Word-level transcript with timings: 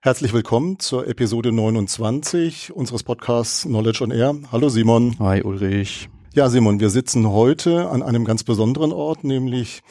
Herzlich 0.00 0.32
willkommen 0.32 0.78
zur 0.78 1.08
Episode 1.08 1.50
29 1.50 2.72
unseres 2.72 3.02
Podcasts 3.02 3.62
Knowledge 3.62 4.04
on 4.04 4.12
Air. 4.12 4.36
Hallo 4.52 4.68
Simon. 4.68 5.18
Hi 5.18 5.42
Ulrich. 5.42 6.08
Ja, 6.32 6.48
Simon, 6.48 6.78
wir 6.78 6.90
sitzen 6.90 7.28
heute 7.28 7.90
an 7.90 8.04
einem 8.04 8.24
ganz 8.24 8.44
besonderen 8.44 8.92
Ort, 8.92 9.24
nämlich 9.24 9.82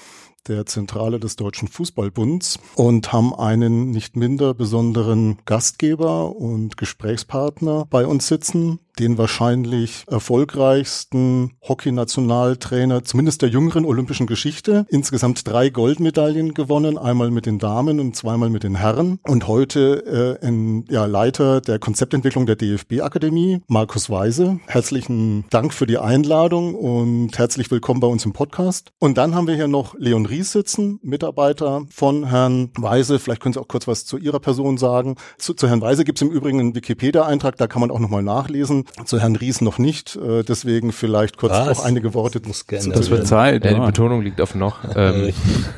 der 0.47 0.65
Zentrale 0.65 1.19
des 1.19 1.35
Deutschen 1.35 1.67
Fußballbunds 1.67 2.57
und 2.75 3.11
haben 3.11 3.35
einen 3.35 3.91
nicht 3.91 4.15
minder 4.15 4.53
besonderen 4.53 5.39
Gastgeber 5.43 6.37
und 6.37 6.77
Gesprächspartner 6.77 7.85
bei 7.89 8.05
uns 8.05 8.29
sitzen, 8.29 8.79
den 8.99 9.17
wahrscheinlich 9.17 10.03
erfolgreichsten 10.07 11.51
Hockey-Nationaltrainer, 11.67 13.03
zumindest 13.03 13.41
der 13.41 13.49
jüngeren 13.49 13.85
olympischen 13.85 14.27
Geschichte. 14.27 14.85
Insgesamt 14.89 15.47
drei 15.47 15.69
Goldmedaillen 15.69 16.53
gewonnen, 16.53 16.97
einmal 16.97 17.31
mit 17.31 17.45
den 17.45 17.59
Damen 17.59 17.99
und 17.99 18.15
zweimal 18.15 18.49
mit 18.49 18.63
den 18.63 18.75
Herren. 18.75 19.19
Und 19.23 19.47
heute 19.47 20.39
äh, 20.41 20.45
ein 20.45 20.85
ja, 20.89 21.05
Leiter 21.05 21.61
der 21.61 21.79
Konzeptentwicklung 21.79 22.45
der 22.45 22.55
DFB-Akademie, 22.55 23.61
Markus 23.67 24.09
Weise. 24.09 24.59
Herzlichen 24.67 25.45
Dank 25.49 25.73
für 25.73 25.85
die 25.85 25.97
Einladung 25.97 26.75
und 26.75 27.37
herzlich 27.37 27.69
willkommen 27.69 27.99
bei 27.99 28.07
uns 28.07 28.25
im 28.25 28.33
Podcast. 28.33 28.91
Und 28.99 29.17
dann 29.17 29.35
haben 29.35 29.47
wir 29.47 29.55
hier 29.55 29.67
noch 29.67 29.95
Leon 29.97 30.25
Ries 30.25 30.51
sitzen, 30.51 30.99
Mitarbeiter 31.03 31.85
von 31.89 32.25
Herrn 32.25 32.71
Weise. 32.77 33.19
Vielleicht 33.19 33.41
können 33.41 33.53
Sie 33.53 33.59
auch 33.59 33.67
kurz 33.67 33.87
was 33.87 34.05
zu 34.05 34.17
Ihrer 34.17 34.39
Person 34.39 34.77
sagen. 34.77 35.15
Zu, 35.37 35.53
zu 35.53 35.67
Herrn 35.67 35.81
Weise 35.81 36.03
gibt 36.03 36.17
es 36.17 36.21
im 36.21 36.31
Übrigen 36.31 36.59
einen 36.59 36.75
Wikipedia-Eintrag, 36.75 37.57
da 37.57 37.67
kann 37.67 37.81
man 37.81 37.91
auch 37.91 37.99
nochmal 37.99 38.23
nachlesen. 38.23 38.85
Zu 39.05 39.19
Herrn 39.19 39.35
Ries 39.35 39.61
noch 39.61 39.77
nicht, 39.77 40.15
äh, 40.15 40.43
deswegen 40.43 40.91
vielleicht 40.91 41.37
kurz 41.37 41.53
Was? 41.53 41.77
noch 41.77 41.85
einige 41.85 42.13
Worte. 42.13 42.41
Das, 42.41 42.65
das 42.65 43.09
wird 43.09 43.27
Zeit. 43.27 43.63
Ja, 43.63 43.73
die 43.73 43.85
Betonung 43.85 44.21
liegt 44.21 44.41
auf 44.41 44.55
noch. 44.55 44.77
Ähm, 44.97 45.31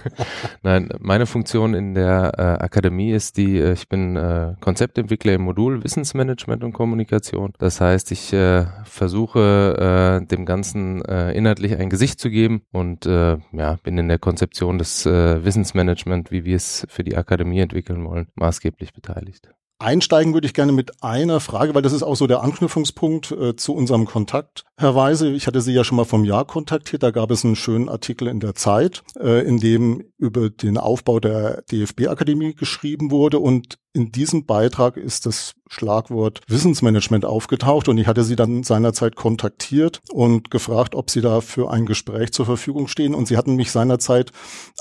Nein, 0.63 0.90
meine 1.00 1.26
Funktion 1.26 1.73
in 1.73 1.94
der 1.94 2.31
äh, 2.38 2.64
Akademie 2.64 3.12
ist 3.12 3.36
die, 3.36 3.58
äh, 3.58 3.73
ich 3.73 3.90
bin 3.90 4.16
äh, 4.16 4.53
Konzeptentwickler 4.62 5.34
im 5.34 5.41
Modul 5.41 5.84
Wissensmanagement 5.84 6.64
und 6.64 6.72
Kommunikation. 6.72 7.53
Das 7.58 7.81
heißt, 7.81 8.12
ich 8.12 8.31
äh, 8.31 8.66
versuche 8.86 10.22
äh, 10.22 10.25
dem 10.25 10.45
Ganzen 10.45 11.03
äh, 11.03 11.34
inhaltlich 11.34 11.75
ein 11.75 11.89
Gesicht 11.89 12.22
zu 12.22 12.30
geben 12.30 12.62
und 12.72 13.06
äh, 13.06 13.38
ja, 13.52 13.78
bin 13.84 13.97
in 13.97 14.08
der 14.08 14.19
Konzeption 14.19 14.78
des 14.78 15.06
äh, 15.06 15.44
Wissensmanagement, 15.44 16.31
wie 16.31 16.45
wir 16.45 16.56
es 16.56 16.86
für 16.89 17.03
die 17.03 17.17
Akademie 17.17 17.59
entwickeln 17.59 18.06
wollen, 18.06 18.28
maßgeblich 18.36 18.94
beteiligt. 18.94 19.50
Einsteigen 19.81 20.33
würde 20.33 20.45
ich 20.45 20.53
gerne 20.53 20.73
mit 20.73 21.02
einer 21.02 21.39
Frage, 21.39 21.73
weil 21.73 21.81
das 21.81 21.94
ist 21.94 22.03
auch 22.03 22.17
so 22.17 22.27
der 22.27 22.44
Anknüpfungspunkt 22.44 23.31
äh, 23.31 23.55
zu 23.55 23.73
unserem 23.73 24.05
Kontakt, 24.05 24.66
Herr 24.77 24.94
Weise. 24.94 25.31
Ich 25.31 25.47
hatte 25.47 25.61
Sie 25.61 25.72
ja 25.72 25.85
schon 25.85 25.95
mal 25.95 26.03
vom 26.03 26.25
Jahr 26.25 26.44
kontaktiert. 26.44 27.02
Da 27.02 27.11
gab 27.11 27.31
es 27.31 27.45
einen 27.45 27.55
schönen 27.55 27.88
Artikel 27.88 28.27
in 28.27 28.41
der 28.41 28.55
Zeit, 28.55 29.03
äh, 29.17 29.47
in 29.47 29.57
dem 29.57 30.03
über 30.17 30.50
den 30.50 30.77
Aufbau 30.77 31.22
der 31.22 31.61
DFB-Akademie 31.72 32.55
geschrieben 32.55 33.09
wurde. 33.09 33.39
Und 33.39 33.80
in 33.94 34.11
diesem 34.11 34.45
Beitrag 34.45 34.97
ist 34.97 35.25
das 35.25 35.53
Schlagwort 35.69 36.41
Wissensmanagement 36.50 37.23
aufgetaucht. 37.23 37.88
Und 37.88 37.97
ich 38.00 38.07
hatte 38.07 38.25
Sie 38.25 38.35
dann 38.35 38.63
seinerzeit 38.63 39.16
kontaktiert 39.16 40.02
und 40.11 40.52
gefragt, 40.52 40.94
ob 40.94 41.09
Sie 41.09 41.22
da 41.22 41.39
für 41.39 41.72
ein 41.72 41.85
Gespräch 41.85 42.33
zur 42.33 42.45
Verfügung 42.45 42.89
stehen. 42.89 43.16
Und 43.16 43.30
Sie 43.30 43.38
hatten 43.38 43.55
mich 43.55 43.72
seinerzeit 43.72 44.33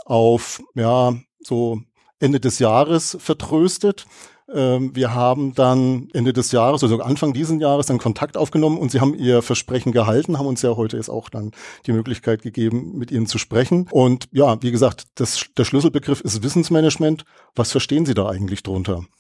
auf, 0.07 0.61
ja, 0.75 1.15
so 1.41 1.83
Ende 2.19 2.41
des 2.41 2.59
Jahres 2.59 3.17
vertröstet. 3.21 4.05
Ähm, 4.55 4.95
wir 4.95 5.15
haben 5.15 5.55
dann 5.55 6.09
Ende 6.15 6.33
des 6.33 6.53
Jahres, 6.53 6.83
also 6.83 7.01
Anfang 7.01 7.35
diesen 7.35 7.61
Jahres, 7.61 7.87
dann 7.87 7.99
Kontakt 7.99 8.37
aufgenommen 8.37 8.79
und 8.79 8.91
sie 8.91 9.01
haben 9.01 9.15
ihr 9.15 9.43
Versprechen 9.43 9.93
gehalten, 9.93 10.39
haben 10.39 10.47
uns 10.47 10.63
ja 10.63 10.75
heute 10.77 10.97
jetzt 10.97 11.11
auch 11.11 11.29
dann 11.29 11.53
die 11.87 11.93
Möglichkeit 11.93 12.41
gegeben, 12.41 12.97
mit 12.97 13.11
ihnen 13.11 13.27
zu 13.27 13.37
sprechen. 13.37 13.89
Und 13.91 14.29
ja, 14.33 14.63
wie 14.63 14.71
gesagt, 14.71 15.05
das, 15.17 15.45
der 15.57 15.65
Schlüsselbegriff 15.65 16.23
ist 16.23 16.43
Wissensmanagement. 16.43 17.25
Was 17.55 17.73
verstehen 17.73 18.07
Sie 18.07 18.15
da 18.15 18.29
eigentlich 18.29 18.63
drunter? 18.63 19.05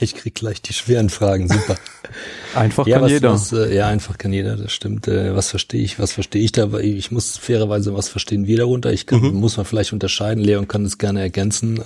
Ich 0.00 0.14
krieg 0.14 0.34
gleich 0.34 0.60
die 0.60 0.72
schweren 0.72 1.08
Fragen, 1.08 1.48
super. 1.48 1.76
einfach 2.54 2.86
ja, 2.86 2.96
kann 2.96 3.04
was, 3.04 3.12
jeder. 3.12 3.32
Was, 3.32 3.52
äh, 3.52 3.74
ja, 3.74 3.88
einfach 3.88 4.18
kann 4.18 4.32
jeder, 4.32 4.56
das 4.56 4.72
stimmt. 4.72 5.08
Äh, 5.08 5.34
was 5.34 5.50
verstehe 5.50 5.82
ich, 5.82 5.98
was 5.98 6.12
verstehe 6.12 6.42
ich 6.42 6.52
da? 6.52 6.72
Ich 6.78 7.10
muss 7.10 7.36
fairerweise, 7.38 7.94
was 7.94 8.08
verstehen 8.08 8.46
wir 8.46 8.58
darunter? 8.58 8.92
Ich 8.92 9.06
kann, 9.06 9.20
mhm. 9.20 9.34
muss 9.34 9.56
man 9.56 9.66
vielleicht 9.66 9.92
unterscheiden. 9.92 10.42
Leon 10.42 10.68
kann 10.68 10.84
das 10.84 10.98
gerne 10.98 11.20
ergänzen. 11.20 11.80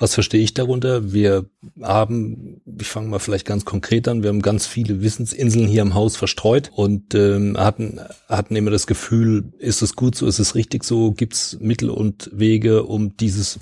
Was 0.00 0.14
verstehe 0.14 0.40
ich 0.40 0.54
darunter? 0.54 1.12
Wir 1.12 1.44
haben, 1.82 2.62
ich 2.80 2.88
fange 2.88 3.08
mal 3.08 3.18
vielleicht 3.18 3.46
ganz 3.46 3.66
konkret 3.66 4.08
an, 4.08 4.22
wir 4.22 4.30
haben 4.30 4.40
ganz 4.40 4.66
viele 4.66 5.02
Wissensinseln 5.02 5.68
hier 5.68 5.82
im 5.82 5.92
Haus 5.92 6.16
verstreut 6.16 6.70
und 6.74 7.14
ähm, 7.14 7.58
hatten, 7.58 8.00
hatten 8.26 8.56
immer 8.56 8.70
das 8.70 8.86
Gefühl, 8.86 9.52
ist 9.58 9.82
es 9.82 9.96
gut 9.96 10.14
so, 10.14 10.26
ist 10.26 10.38
es 10.38 10.54
richtig 10.54 10.84
so, 10.84 11.12
gibt 11.12 11.34
es 11.34 11.58
Mittel 11.60 11.90
und 11.90 12.30
Wege, 12.32 12.84
um 12.84 13.14
dieses, 13.18 13.60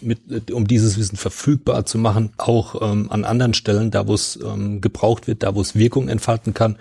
um 0.53 0.69
dieses 0.69 0.97
Wissen 0.97 1.17
verfügbar 1.17 1.85
zu 1.87 1.99
machen, 1.99 2.31
auch 2.37 2.89
ähm, 2.89 3.11
an 3.11 3.25
anderen 3.25 3.53
Stellen, 3.53 3.91
da 3.91 4.07
wo 4.07 4.15
es 4.15 4.39
ähm, 4.41 4.81
gebraucht 4.81 5.27
wird, 5.27 5.43
da 5.43 5.57
wo 5.57 5.61
es 5.61 5.75
Wirkung 5.75 6.09
entfalten 6.09 6.55
kann. 6.55 6.79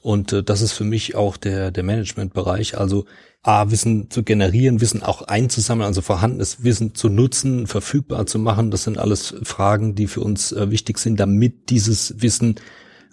Und 0.00 0.32
äh, 0.32 0.42
das 0.42 0.62
ist 0.62 0.72
für 0.72 0.84
mich 0.84 1.14
auch 1.14 1.36
der, 1.36 1.70
der 1.70 1.82
Managementbereich. 1.82 2.78
Also 2.78 3.06
A, 3.42 3.70
Wissen 3.70 4.10
zu 4.10 4.22
generieren, 4.22 4.80
Wissen 4.80 5.02
auch 5.02 5.22
einzusammeln, 5.22 5.86
also 5.86 6.02
vorhandenes 6.02 6.64
Wissen 6.64 6.94
zu 6.94 7.08
nutzen, 7.08 7.66
verfügbar 7.66 8.26
zu 8.26 8.38
machen. 8.38 8.70
Das 8.70 8.84
sind 8.84 8.98
alles 8.98 9.34
Fragen, 9.42 9.94
die 9.94 10.06
für 10.06 10.20
uns 10.20 10.52
äh, 10.52 10.70
wichtig 10.70 10.98
sind, 10.98 11.18
damit 11.18 11.70
dieses 11.70 12.20
Wissen 12.20 12.56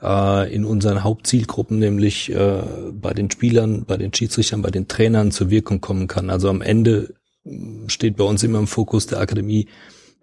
äh, 0.02 0.54
in 0.54 0.66
unseren 0.66 1.04
Hauptzielgruppen, 1.04 1.80
nämlich 1.80 2.32
äh, 2.32 2.64
bei 2.92 3.14
den 3.14 3.30
Spielern, 3.32 3.86
bei 3.86 3.98
den 3.98 4.14
Schiedsrichtern, 4.14 4.62
bei 4.62 4.72
den 4.72 4.88
Trainern 4.88 5.32
zur 5.32 5.50
Wirkung 5.50 5.82
kommen 5.82 6.08
kann. 6.08 6.30
Also 6.30 6.50
am 6.50 6.62
Ende 6.62 7.14
mm, 7.44 7.88
steht 7.88 8.18
bei 8.18 8.24
uns 8.24 8.44
immer 8.44 8.60
im 8.60 8.68
Fokus 8.68 9.08
der 9.08 9.20
Akademie, 9.20 9.68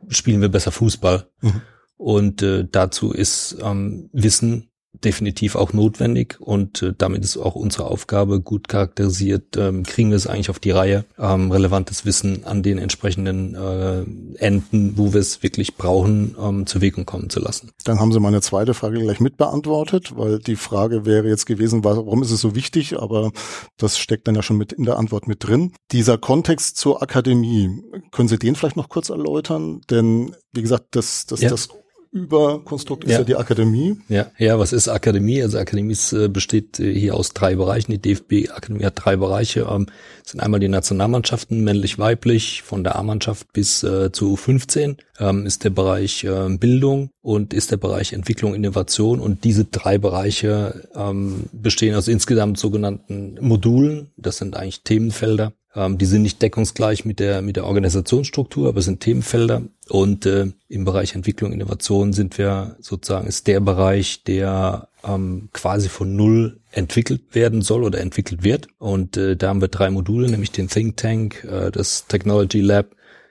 spielen 0.08 0.40
wir 0.40 0.48
besser 0.48 0.72
Fußball. 0.72 1.26
Mhm. 1.40 1.62
Und 1.96 2.42
äh, 2.42 2.66
dazu 2.70 3.12
ist 3.12 3.56
ähm, 3.62 4.10
Wissen 4.12 4.71
definitiv 4.92 5.56
auch 5.56 5.72
notwendig 5.72 6.36
und 6.38 6.82
äh, 6.82 6.92
damit 6.96 7.24
ist 7.24 7.36
auch 7.38 7.54
unsere 7.54 7.86
Aufgabe 7.86 8.40
gut 8.40 8.68
charakterisiert. 8.68 9.56
Ähm, 9.56 9.84
kriegen 9.84 10.10
wir 10.10 10.16
es 10.16 10.26
eigentlich 10.26 10.50
auf 10.50 10.58
die 10.58 10.70
Reihe, 10.70 11.04
ähm, 11.18 11.50
relevantes 11.50 12.04
Wissen 12.04 12.44
an 12.44 12.62
den 12.62 12.78
entsprechenden 12.78 13.54
äh, 13.54 14.04
Enden, 14.38 14.98
wo 14.98 15.14
wir 15.14 15.20
es 15.20 15.42
wirklich 15.42 15.76
brauchen, 15.76 16.36
ähm, 16.40 16.66
zur 16.66 16.82
Wirkung 16.82 17.06
kommen 17.06 17.30
zu 17.30 17.40
lassen. 17.40 17.70
Dann 17.84 18.00
haben 18.00 18.12
Sie 18.12 18.20
meine 18.20 18.42
zweite 18.42 18.74
Frage 18.74 19.00
gleich 19.00 19.20
mitbeantwortet, 19.20 20.16
weil 20.16 20.38
die 20.38 20.56
Frage 20.56 21.06
wäre 21.06 21.26
jetzt 21.26 21.46
gewesen, 21.46 21.84
warum 21.84 22.22
ist 22.22 22.30
es 22.30 22.40
so 22.40 22.54
wichtig, 22.54 22.98
aber 22.98 23.32
das 23.78 23.98
steckt 23.98 24.28
dann 24.28 24.34
ja 24.34 24.42
schon 24.42 24.58
mit 24.58 24.72
in 24.72 24.84
der 24.84 24.98
Antwort 24.98 25.26
mit 25.26 25.46
drin. 25.46 25.72
Dieser 25.90 26.18
Kontext 26.18 26.76
zur 26.76 27.02
Akademie, 27.02 27.82
können 28.10 28.28
Sie 28.28 28.38
den 28.38 28.56
vielleicht 28.56 28.76
noch 28.76 28.90
kurz 28.90 29.08
erläutern? 29.08 29.80
Denn 29.90 30.36
wie 30.52 30.62
gesagt, 30.62 30.88
das, 30.90 31.24
das, 31.26 31.40
ja. 31.40 31.48
das 31.48 31.70
Überkonstrukt 32.12 33.04
ist 33.04 33.12
ja. 33.12 33.18
ja 33.18 33.24
die 33.24 33.36
Akademie. 33.36 33.96
Ja, 34.10 34.26
ja, 34.36 34.58
was 34.58 34.74
ist 34.74 34.86
Akademie? 34.88 35.42
Also 35.42 35.58
Akademie 35.58 35.96
äh, 36.12 36.28
besteht 36.28 36.78
äh, 36.78 36.92
hier 36.92 37.14
aus 37.14 37.32
drei 37.32 37.56
Bereichen. 37.56 37.90
Die 37.90 38.02
DFB-Akademie 38.02 38.84
hat 38.84 39.02
drei 39.02 39.16
Bereiche. 39.16 39.66
Ähm, 39.70 39.86
sind 40.22 40.40
einmal 40.40 40.60
die 40.60 40.68
Nationalmannschaften, 40.68 41.64
männlich-weiblich, 41.64 42.62
von 42.62 42.84
der 42.84 42.96
A-Mannschaft 42.96 43.52
bis 43.54 43.82
äh, 43.82 44.12
zu 44.12 44.34
U15, 44.34 44.98
ähm, 45.18 45.46
ist 45.46 45.64
der 45.64 45.70
Bereich 45.70 46.24
äh, 46.24 46.54
Bildung 46.58 47.08
und 47.22 47.54
ist 47.54 47.70
der 47.70 47.78
Bereich 47.78 48.12
Entwicklung, 48.12 48.54
Innovation. 48.54 49.18
Und 49.18 49.44
diese 49.44 49.64
drei 49.64 49.96
Bereiche 49.96 50.88
ähm, 50.94 51.44
bestehen 51.50 51.94
aus 51.94 52.08
insgesamt 52.08 52.58
sogenannten 52.58 53.38
Modulen. 53.40 54.10
Das 54.18 54.36
sind 54.36 54.54
eigentlich 54.54 54.82
Themenfelder. 54.82 55.54
Ähm, 55.74 55.98
die 55.98 56.06
sind 56.06 56.22
nicht 56.22 56.42
deckungsgleich 56.42 57.04
mit 57.04 57.18
der, 57.18 57.42
mit 57.42 57.56
der 57.56 57.66
Organisationsstruktur, 57.66 58.68
aber 58.68 58.82
sind 58.82 59.00
Themenfelder. 59.00 59.62
Und 59.88 60.26
äh, 60.26 60.48
im 60.68 60.84
Bereich 60.84 61.14
Entwicklung, 61.14 61.52
Innovation 61.52 62.12
sind 62.12 62.38
wir 62.38 62.76
sozusagen, 62.80 63.26
ist 63.26 63.46
der 63.46 63.60
Bereich, 63.60 64.22
der 64.24 64.88
ähm, 65.04 65.48
quasi 65.52 65.88
von 65.88 66.14
Null 66.14 66.60
entwickelt 66.70 67.22
werden 67.32 67.62
soll 67.62 67.84
oder 67.84 68.00
entwickelt 68.00 68.42
wird. 68.42 68.68
Und 68.78 69.16
äh, 69.16 69.36
da 69.36 69.48
haben 69.48 69.60
wir 69.60 69.68
drei 69.68 69.90
Module, 69.90 70.30
nämlich 70.30 70.52
den 70.52 70.68
Think 70.68 70.96
Tank, 70.96 71.44
äh, 71.44 71.70
das 71.70 72.06
Technology 72.06 72.60
Lab, 72.60 72.86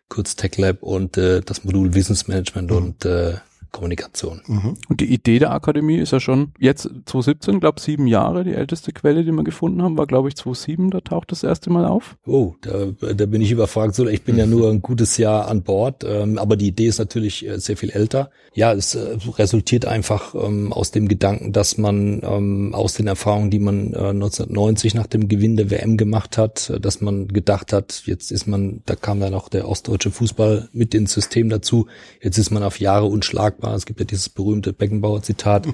kurz 0.09 0.35
Tech 0.35 0.57
Lab 0.57 0.84
und 0.84 1.18
äh, 1.18 1.41
das 1.41 1.63
Modul 1.63 1.94
Wissensmanagement 1.94 2.72
mhm. 2.72 2.78
und 2.78 3.06
äh, 3.06 3.35
Kommunikation. 3.71 4.41
Mhm. 4.47 4.77
Und 4.89 5.01
die 5.01 5.13
Idee 5.13 5.39
der 5.39 5.51
Akademie 5.51 5.97
ist 5.97 6.12
ja 6.12 6.19
schon 6.19 6.51
jetzt 6.59 6.83
2017, 6.83 7.59
glaube 7.59 7.79
sieben 7.79 8.06
Jahre. 8.06 8.44
Die 8.44 8.53
älteste 8.53 8.91
Quelle, 8.91 9.23
die 9.23 9.31
wir 9.31 9.44
gefunden 9.44 9.81
haben, 9.81 9.97
war 9.97 10.07
glaube 10.07 10.27
ich 10.27 10.35
2007. 10.35 10.91
Da 10.91 11.00
taucht 11.01 11.31
das 11.31 11.44
erste 11.44 11.69
Mal 11.69 11.85
auf. 11.85 12.18
Oh, 12.25 12.56
da, 12.62 12.88
da 13.13 13.25
bin 13.25 13.41
ich 13.41 13.51
überfragt. 13.51 13.97
Ich 14.00 14.23
bin 14.23 14.38
ja 14.38 14.45
nur 14.47 14.69
ein 14.69 14.81
gutes 14.81 15.18
Jahr 15.18 15.47
an 15.47 15.63
Bord, 15.63 16.03
ähm, 16.03 16.38
aber 16.38 16.57
die 16.57 16.68
Idee 16.68 16.88
ist 16.88 17.00
natürlich 17.00 17.47
äh, 17.47 17.59
sehr 17.59 17.77
viel 17.77 17.91
älter. 17.91 18.29
Ja, 18.53 18.73
es 18.73 18.95
äh, 18.95 19.18
resultiert 19.38 19.85
einfach 19.85 20.35
ähm, 20.35 20.74
aus 20.74 20.91
dem 20.91 21.07
Gedanken, 21.07 21.53
dass 21.53 21.77
man 21.77 22.21
ähm, 22.24 22.74
aus 22.75 22.94
den 22.94 23.07
Erfahrungen, 23.07 23.51
die 23.51 23.59
man 23.59 23.94
äh, 23.94 24.09
1990 24.09 24.95
nach 24.95 25.07
dem 25.07 25.29
Gewinn 25.29 25.56
der 25.56 25.71
WM 25.71 25.95
gemacht 25.95 26.38
hat, 26.38 26.69
äh, 26.69 26.79
dass 26.79 27.00
man 27.00 27.29
gedacht 27.29 27.71
hat, 27.71 28.03
jetzt 28.06 28.31
ist 28.31 28.47
man, 28.47 28.81
da 28.85 28.95
kam 28.95 29.21
dann 29.21 29.33
auch 29.33 29.47
der 29.47 29.67
ostdeutsche 29.67 30.12
Fußball 30.12 30.69
mit 30.74 30.94
ins 30.94 31.13
System 31.13 31.50
dazu. 31.50 31.88
Jetzt 32.21 32.38
ist 32.38 32.51
man 32.51 32.63
auf 32.63 32.79
Jahre 32.79 33.06
unschlagbar 33.06 33.61
war. 33.63 33.75
Es 33.75 33.86
gibt 33.86 34.00
ja 34.00 34.06
dieses 34.06 34.30
berühmte 34.30 34.74
Beckenbauer-Zitat. 34.74 35.68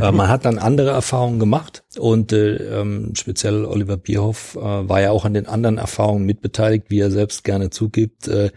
äh, 0.00 0.12
man 0.12 0.28
hat 0.28 0.44
dann 0.44 0.58
andere 0.58 0.90
Erfahrungen 0.90 1.38
gemacht 1.38 1.84
und 1.98 2.32
äh, 2.32 2.80
ähm, 2.80 3.12
speziell 3.14 3.64
Oliver 3.64 3.96
Bierhoff 3.96 4.56
äh, 4.56 4.60
war 4.60 5.00
ja 5.00 5.10
auch 5.10 5.24
an 5.24 5.34
den 5.34 5.46
anderen 5.46 5.78
Erfahrungen 5.78 6.24
mitbeteiligt, 6.24 6.86
wie 6.88 7.00
er 7.00 7.10
selbst 7.10 7.44
gerne 7.44 7.70
zugibt. 7.70 8.28
Äh, 8.28 8.50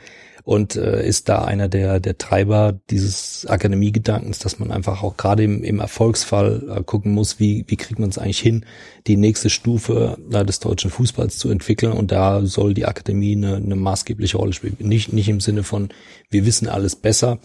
und 0.46 0.76
äh, 0.76 1.06
ist 1.06 1.28
da 1.28 1.44
einer 1.44 1.68
der, 1.68 2.00
der 2.00 2.20
Treiber 2.20 2.80
dieses 2.92 3.48
Akademiegedankens, 3.48 4.38
dass 4.38 4.60
man 4.60 4.72
einfach 4.72 5.02
auch 5.02 5.18
gerade 5.18 5.44
im, 5.44 5.64
im 5.64 5.80
Erfolgsfall 5.80 6.62
äh, 6.70 6.84
gucken 6.84 7.14
muss, 7.14 7.40
wie, 7.40 7.66
wie 7.68 7.76
kriegt 7.76 8.00
man 8.00 8.10
es 8.10 8.20
eigentlich 8.20 8.40
hin, 8.40 8.64
die 9.08 9.18
nächste 9.18 9.50
Stufe 9.50 10.18
äh, 10.32 10.46
des 10.46 10.60
deutschen 10.60 10.92
Fußballs 10.92 11.40
zu 11.40 11.50
entwickeln 11.50 11.94
und 11.94 12.12
da 12.12 12.46
soll 12.46 12.76
die 12.76 12.86
Akademie 12.86 13.36
eine, 13.36 13.56
eine 13.56 13.76
maßgebliche 13.76 14.38
Rolle 14.38 14.54
spielen. 14.54 14.78
Nicht, 14.80 15.12
nicht 15.12 15.30
im 15.30 15.40
Sinne 15.40 15.64
von, 15.64 15.90
wir 16.30 16.46
wissen 16.46 16.70
alles 16.70 16.96
besser, 16.96 17.40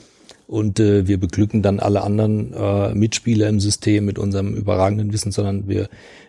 und 0.50 0.80
äh, 0.80 1.06
wir 1.06 1.20
beglücken 1.20 1.62
dann 1.62 1.78
alle 1.78 2.02
anderen 2.02 2.52
äh, 2.52 2.92
Mitspieler 2.92 3.48
im 3.48 3.60
System 3.60 4.04
mit 4.04 4.18
unserem 4.18 4.54
überragenden 4.54 5.12
Wissen, 5.12 5.30
sondern 5.30 5.68
wir, 5.68 5.88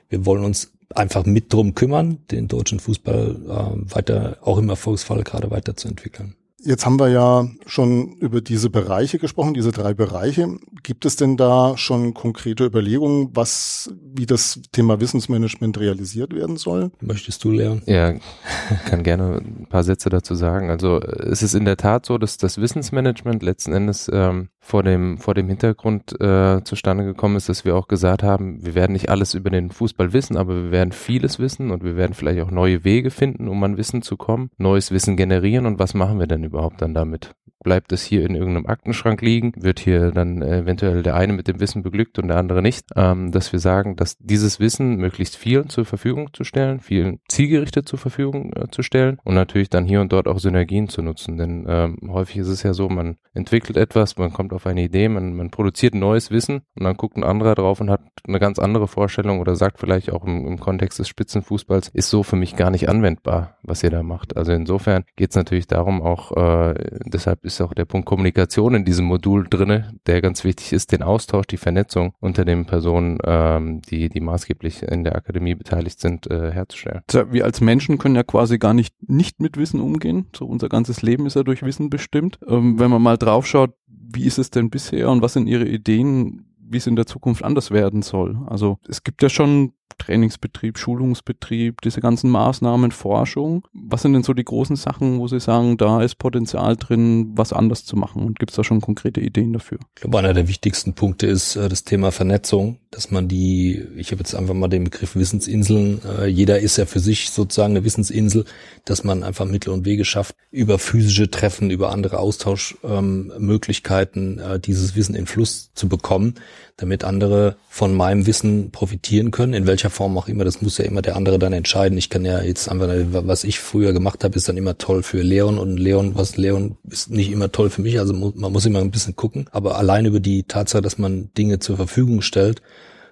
wir 0.10 0.28
wollen 0.28 0.46
uns 0.46 0.72
einfach 0.94 1.26
mit 1.26 1.52
drum 1.52 1.74
kümmern, 1.74 2.20
den 2.30 2.48
deutschen 2.48 2.80
Fußball 2.80 3.36
äh, 3.48 3.96
weiter, 3.96 4.38
auch 4.42 4.60
im 4.60 4.70
Erfolgsfall 4.70 5.24
gerade 5.24 5.50
weiterzuentwickeln. 5.50 6.36
Jetzt 6.64 6.86
haben 6.86 7.00
wir 7.00 7.10
ja 7.10 7.48
schon 7.66 8.14
über 8.18 8.40
diese 8.40 8.70
Bereiche 8.70 9.18
gesprochen, 9.18 9.56
diese 9.56 9.72
drei 9.72 9.96
Bereiche. 9.96 10.58
Gibt 10.84 11.06
es 11.06 11.16
denn 11.16 11.36
da 11.36 11.76
schon 11.76 12.14
konkrete 12.14 12.66
Überlegungen, 12.66 13.30
was, 13.34 13.92
wie 14.14 14.28
das 14.28 14.62
Thema 14.72 15.00
Wissensmanagement 15.00 15.80
realisiert 15.80 16.36
werden 16.36 16.58
soll? 16.58 16.92
Möchtest 17.00 17.44
du, 17.44 17.52
Leon? 17.52 17.82
Ja, 17.88 18.14
kann 18.86 19.04
gerne 19.04 19.38
ein 19.38 19.66
paar 19.70 19.84
Sätze 19.84 20.10
dazu 20.10 20.36
sagen. 20.36 20.70
Also 20.70 21.00
es 21.00 21.42
ist 21.42 21.56
in 21.56 21.66
der 21.66 21.78
Tat 21.78 22.06
so, 22.06 22.20
dass 22.20 22.38
das 22.38 22.60
Wissensmanagement 22.60 23.42
letzten 23.42 23.74
Endes 23.74 24.10
ähm, 24.14 24.50
vor 24.64 24.84
dem, 24.84 25.18
vor 25.18 25.34
dem 25.34 25.48
Hintergrund 25.50 26.20
äh, 26.22 26.64
zustande 26.64 27.04
gekommen 27.04 27.36
ist, 27.36 27.50
dass 27.50 27.66
wir 27.66 27.76
auch 27.76 27.88
gesagt 27.88 28.22
haben, 28.22 28.64
wir 28.64 28.76
werden 28.76 28.94
nicht 28.94 29.10
alles 29.10 29.34
über 29.34 29.50
den 29.50 29.72
Fußball 29.72 30.14
wissen, 30.14 30.38
aber 30.38 30.56
wir 30.56 30.72
werden 30.72 30.92
vieles 30.92 31.40
wissen 31.40 31.72
und 31.72 31.84
wir 31.84 31.98
werden 31.98 32.14
vielleicht 32.14 32.42
auch 32.42 32.52
neue 32.52 32.84
Wege 32.84 33.10
finden, 33.10 33.48
um 33.48 33.62
an 33.64 33.78
Wissen 33.78 34.04
zu 34.04 34.18
kommen, 34.18 34.52
neues 34.58 34.92
Wissen 34.92 35.18
generieren 35.18 35.66
und 35.66 35.80
was 35.80 35.96
machen 35.96 36.20
wir 36.20 36.28
denn 36.28 36.44
überhaupt 36.44 36.82
dann 36.82 36.94
damit? 36.94 37.36
Bleibt 37.64 37.92
es 37.92 38.04
hier 38.04 38.26
in 38.26 38.36
irgendeinem 38.36 38.66
Aktenschrank 38.68 39.22
liegen, 39.22 39.54
wird 39.56 39.80
hier 39.80 40.12
dann 40.12 40.42
eventuell 40.42 41.04
der 41.04 41.16
eine 41.16 41.34
mit 41.34 41.48
dem 41.48 41.60
Wissen 41.60 41.84
beglückt 41.84 42.20
und 42.20 42.28
der 42.28 42.38
andere 42.38 42.62
nicht, 42.62 42.88
ähm, 42.96 43.32
dass 43.32 43.52
wir 43.52 43.60
sagen, 43.60 43.96
dass 43.96 44.18
dieses 44.18 44.60
Wissen 44.60 44.96
möglichst 44.96 45.36
vielen 45.36 45.70
zur 45.70 45.86
Verfügung 45.86 46.30
zu 46.34 46.44
stellen, 46.44 46.80
vielen 46.80 47.20
zielgerichtet 47.28 47.88
zur 47.88 48.00
Verfügung 48.00 48.54
äh, 48.54 48.68
zu 48.72 48.84
stellen 48.84 49.18
und 49.24 49.36
natürlich 49.36 49.70
dann 49.70 49.86
hier 49.86 50.02
und 50.02 50.12
dort 50.12 50.28
auch 50.28 50.40
Synergien 50.40 50.90
zu 50.90 51.02
nutzen, 51.02 51.38
denn 51.38 51.66
ähm, 51.68 51.98
häufig 52.10 52.38
ist 52.38 52.48
es 52.48 52.64
ja 52.64 52.74
so, 52.74 52.90
man 52.90 53.18
entwickelt 53.34 53.78
etwas, 53.78 54.18
man 54.18 54.34
kommt 54.34 54.54
auf 54.54 54.66
eine 54.66 54.84
Idee, 54.84 55.08
man, 55.08 55.34
man 55.34 55.52
produziert 55.52 55.96
neues 55.96 56.32
Wissen 56.32 56.62
und 56.76 56.84
dann 56.84 56.98
guckt 56.98 57.18
ein 57.18 57.24
anderer 57.24 57.56
drauf 57.56 57.80
und 57.80 57.90
hat 57.90 58.02
eine 58.28 58.40
ganz 58.40 58.60
andere 58.60 58.88
Vorstellung 58.88 59.40
oder 59.40 59.56
sagt 59.56 59.80
vielleicht 59.80 60.12
auch 60.12 60.26
im, 60.26 60.48
im 60.48 60.60
Kontext 60.60 61.00
des 61.00 61.08
Spitzenfußballs, 61.08 61.90
ist 61.90 62.10
so 62.10 62.24
für 62.24 62.36
mich 62.36 62.56
gar 62.56 62.72
nicht 62.72 62.90
anwendbar, 62.90 63.58
was 63.64 63.84
ihr 63.84 63.90
da 63.90 64.04
macht. 64.04 64.36
Also 64.36 64.52
insofern 64.52 65.04
geht 65.16 65.30
es 65.32 65.36
natürlich 65.36 65.68
darum, 65.68 66.02
auch 66.02 66.32
äh, 66.36 66.74
deshalb 67.06 67.46
ist 67.46 67.51
auch 67.60 67.74
der 67.74 67.86
Punkt 67.86 68.06
Kommunikation 68.06 68.76
in 68.76 68.86
diesem 68.86 69.06
Modul 69.06 69.48
drinne, 69.50 70.00
der 70.06 70.22
ganz 70.22 70.44
wichtig 70.46 70.72
ist, 70.72 70.92
den 70.92 71.04
Austausch, 71.04 71.48
die 71.48 71.58
Vernetzung 71.58 72.14
unter 72.20 72.46
den 72.46 72.66
Personen, 72.66 73.18
ähm, 73.26 73.82
die, 73.82 74.08
die 74.10 74.22
maßgeblich 74.22 74.84
in 74.84 75.04
der 75.04 75.16
Akademie 75.16 75.56
beteiligt 75.56 76.00
sind, 76.00 76.30
äh, 76.32 76.52
herzustellen. 76.52 77.02
Ja, 77.12 77.32
wir 77.34 77.44
als 77.44 77.60
Menschen 77.60 77.98
können 77.98 78.16
ja 78.16 78.24
quasi 78.24 78.58
gar 78.58 78.74
nicht 78.74 78.94
nicht 79.02 79.42
mit 79.42 79.58
Wissen 79.58 79.82
umgehen. 79.82 80.28
So 80.36 80.46
unser 80.46 80.70
ganzes 80.70 81.02
Leben 81.02 81.26
ist 81.26 81.36
ja 81.36 81.44
durch 81.44 81.64
Wissen 81.64 81.90
bestimmt. 81.90 82.40
Ähm, 82.48 82.80
wenn 82.80 82.92
man 82.92 83.02
mal 83.02 83.18
draufschaut, 83.18 83.74
wie 83.88 84.26
ist 84.26 84.38
es 84.38 84.52
denn 84.52 84.70
bisher 84.70 85.10
und 85.10 85.22
was 85.22 85.34
sind 85.34 85.48
Ihre 85.48 85.66
Ideen, 85.66 86.46
wie 86.60 86.78
es 86.78 86.88
in 86.88 86.96
der 86.96 87.06
Zukunft 87.06 87.44
anders 87.44 87.72
werden 87.72 88.02
soll? 88.02 88.38
Also 88.48 88.78
es 88.88 89.04
gibt 89.04 89.22
ja 89.22 89.30
schon 89.30 89.74
Trainingsbetrieb, 90.02 90.80
Schulungsbetrieb, 90.80 91.82
diese 91.82 92.02
ganzen 92.02 92.32
Maßnahmen, 92.32 92.92
Forschung. 92.92 93.68
Was 93.74 94.02
sind 94.02 94.14
denn 94.14 94.24
so 94.24 94.34
die 94.34 94.44
großen 94.44 94.76
Sachen, 94.76 95.20
wo 95.20 95.28
Sie 95.28 95.40
sagen, 95.40 95.78
da 95.78 96.02
ist 96.02 96.16
Potenzial 96.16 96.76
drin, 96.76 97.34
was 97.36 97.54
anders 97.54 97.86
zu 97.86 97.96
machen? 97.96 98.24
Und 98.24 98.40
gibt 98.40 98.50
es 98.52 98.56
da 98.56 98.64
schon 98.64 98.82
konkrete 98.82 99.22
Ideen 99.22 99.54
dafür? 99.54 99.78
Ich 99.96 100.02
glaube, 100.02 100.18
einer 100.18 100.34
der 100.34 100.48
wichtigsten 100.48 100.94
Punkte 100.94 101.28
ist 101.28 101.56
äh, 101.56 101.70
das 101.70 101.84
Thema 101.84 102.12
Vernetzung, 102.12 102.80
dass 102.90 103.12
man 103.12 103.28
die, 103.28 103.86
ich 103.96 104.12
habe 104.12 104.22
jetzt 104.22 104.34
einfach 104.34 104.56
mal 104.56 104.70
den 104.70 104.86
Begriff 104.86 105.16
Wissensinseln, 105.16 106.02
äh, 106.20 106.26
jeder 106.26 106.60
ist 106.60 106.78
ja 106.78 106.88
für 106.88 107.00
sich 107.00 107.30
sozusagen 107.30 107.74
eine 107.74 107.86
Wissensinsel, 107.86 108.46
dass 108.86 109.04
man 109.04 109.22
einfach 109.24 109.46
Mittel 109.46 109.72
und 109.72 109.86
Wege 109.86 110.04
schafft, 110.04 110.36
über 110.50 110.80
physische 110.80 111.30
Treffen, 111.30 111.70
über 111.70 111.92
andere 111.92 112.18
Austauschmöglichkeiten 112.18 114.42
ähm, 114.44 114.52
äh, 114.56 114.60
dieses 114.60 114.96
Wissen 114.96 115.14
in 115.14 115.28
Fluss 115.28 115.70
zu 115.76 115.88
bekommen, 115.88 116.34
damit 116.78 117.04
andere 117.04 117.58
von 117.70 117.94
meinem 117.94 118.26
Wissen 118.26 118.72
profitieren 118.72 119.30
können, 119.30 119.54
in 119.54 119.68
welcher 119.68 119.91
Form 119.92 120.18
auch 120.18 120.28
immer. 120.28 120.44
Das 120.44 120.62
muss 120.62 120.78
ja 120.78 120.86
immer 120.86 121.02
der 121.02 121.16
andere 121.16 121.38
dann 121.38 121.54
entscheiden. 121.54 121.98
Ich 121.98 122.10
kann 122.10 122.26
ja 122.26 122.42
jetzt 122.42 122.70
einfach, 122.70 122.90
was 123.12 123.44
ich 123.44 123.60
früher 123.60 123.94
gemacht 123.94 124.24
habe, 124.24 124.36
ist 124.36 124.50
dann 124.50 124.58
immer 124.58 124.78
toll 124.78 125.04
für 125.04 125.22
Leon 125.22 125.58
und 125.58 125.78
Leon, 125.78 126.16
was 126.16 126.38
Leon 126.38 126.78
ist 126.90 127.12
nicht 127.12 127.32
immer 127.32 127.52
toll 127.52 127.70
für 127.70 127.82
mich. 127.82 128.00
Also 128.00 128.14
man 128.14 128.52
muss 128.52 128.66
immer 128.66 128.80
ein 128.80 128.92
bisschen 128.92 129.16
gucken. 129.16 129.46
Aber 129.52 129.78
allein 129.78 130.06
über 130.06 130.20
die 130.20 130.44
Tatsache, 130.44 130.82
dass 130.82 130.98
man 130.98 131.30
Dinge 131.38 131.60
zur 131.60 131.78
Verfügung 131.78 132.22
stellt, 132.22 132.62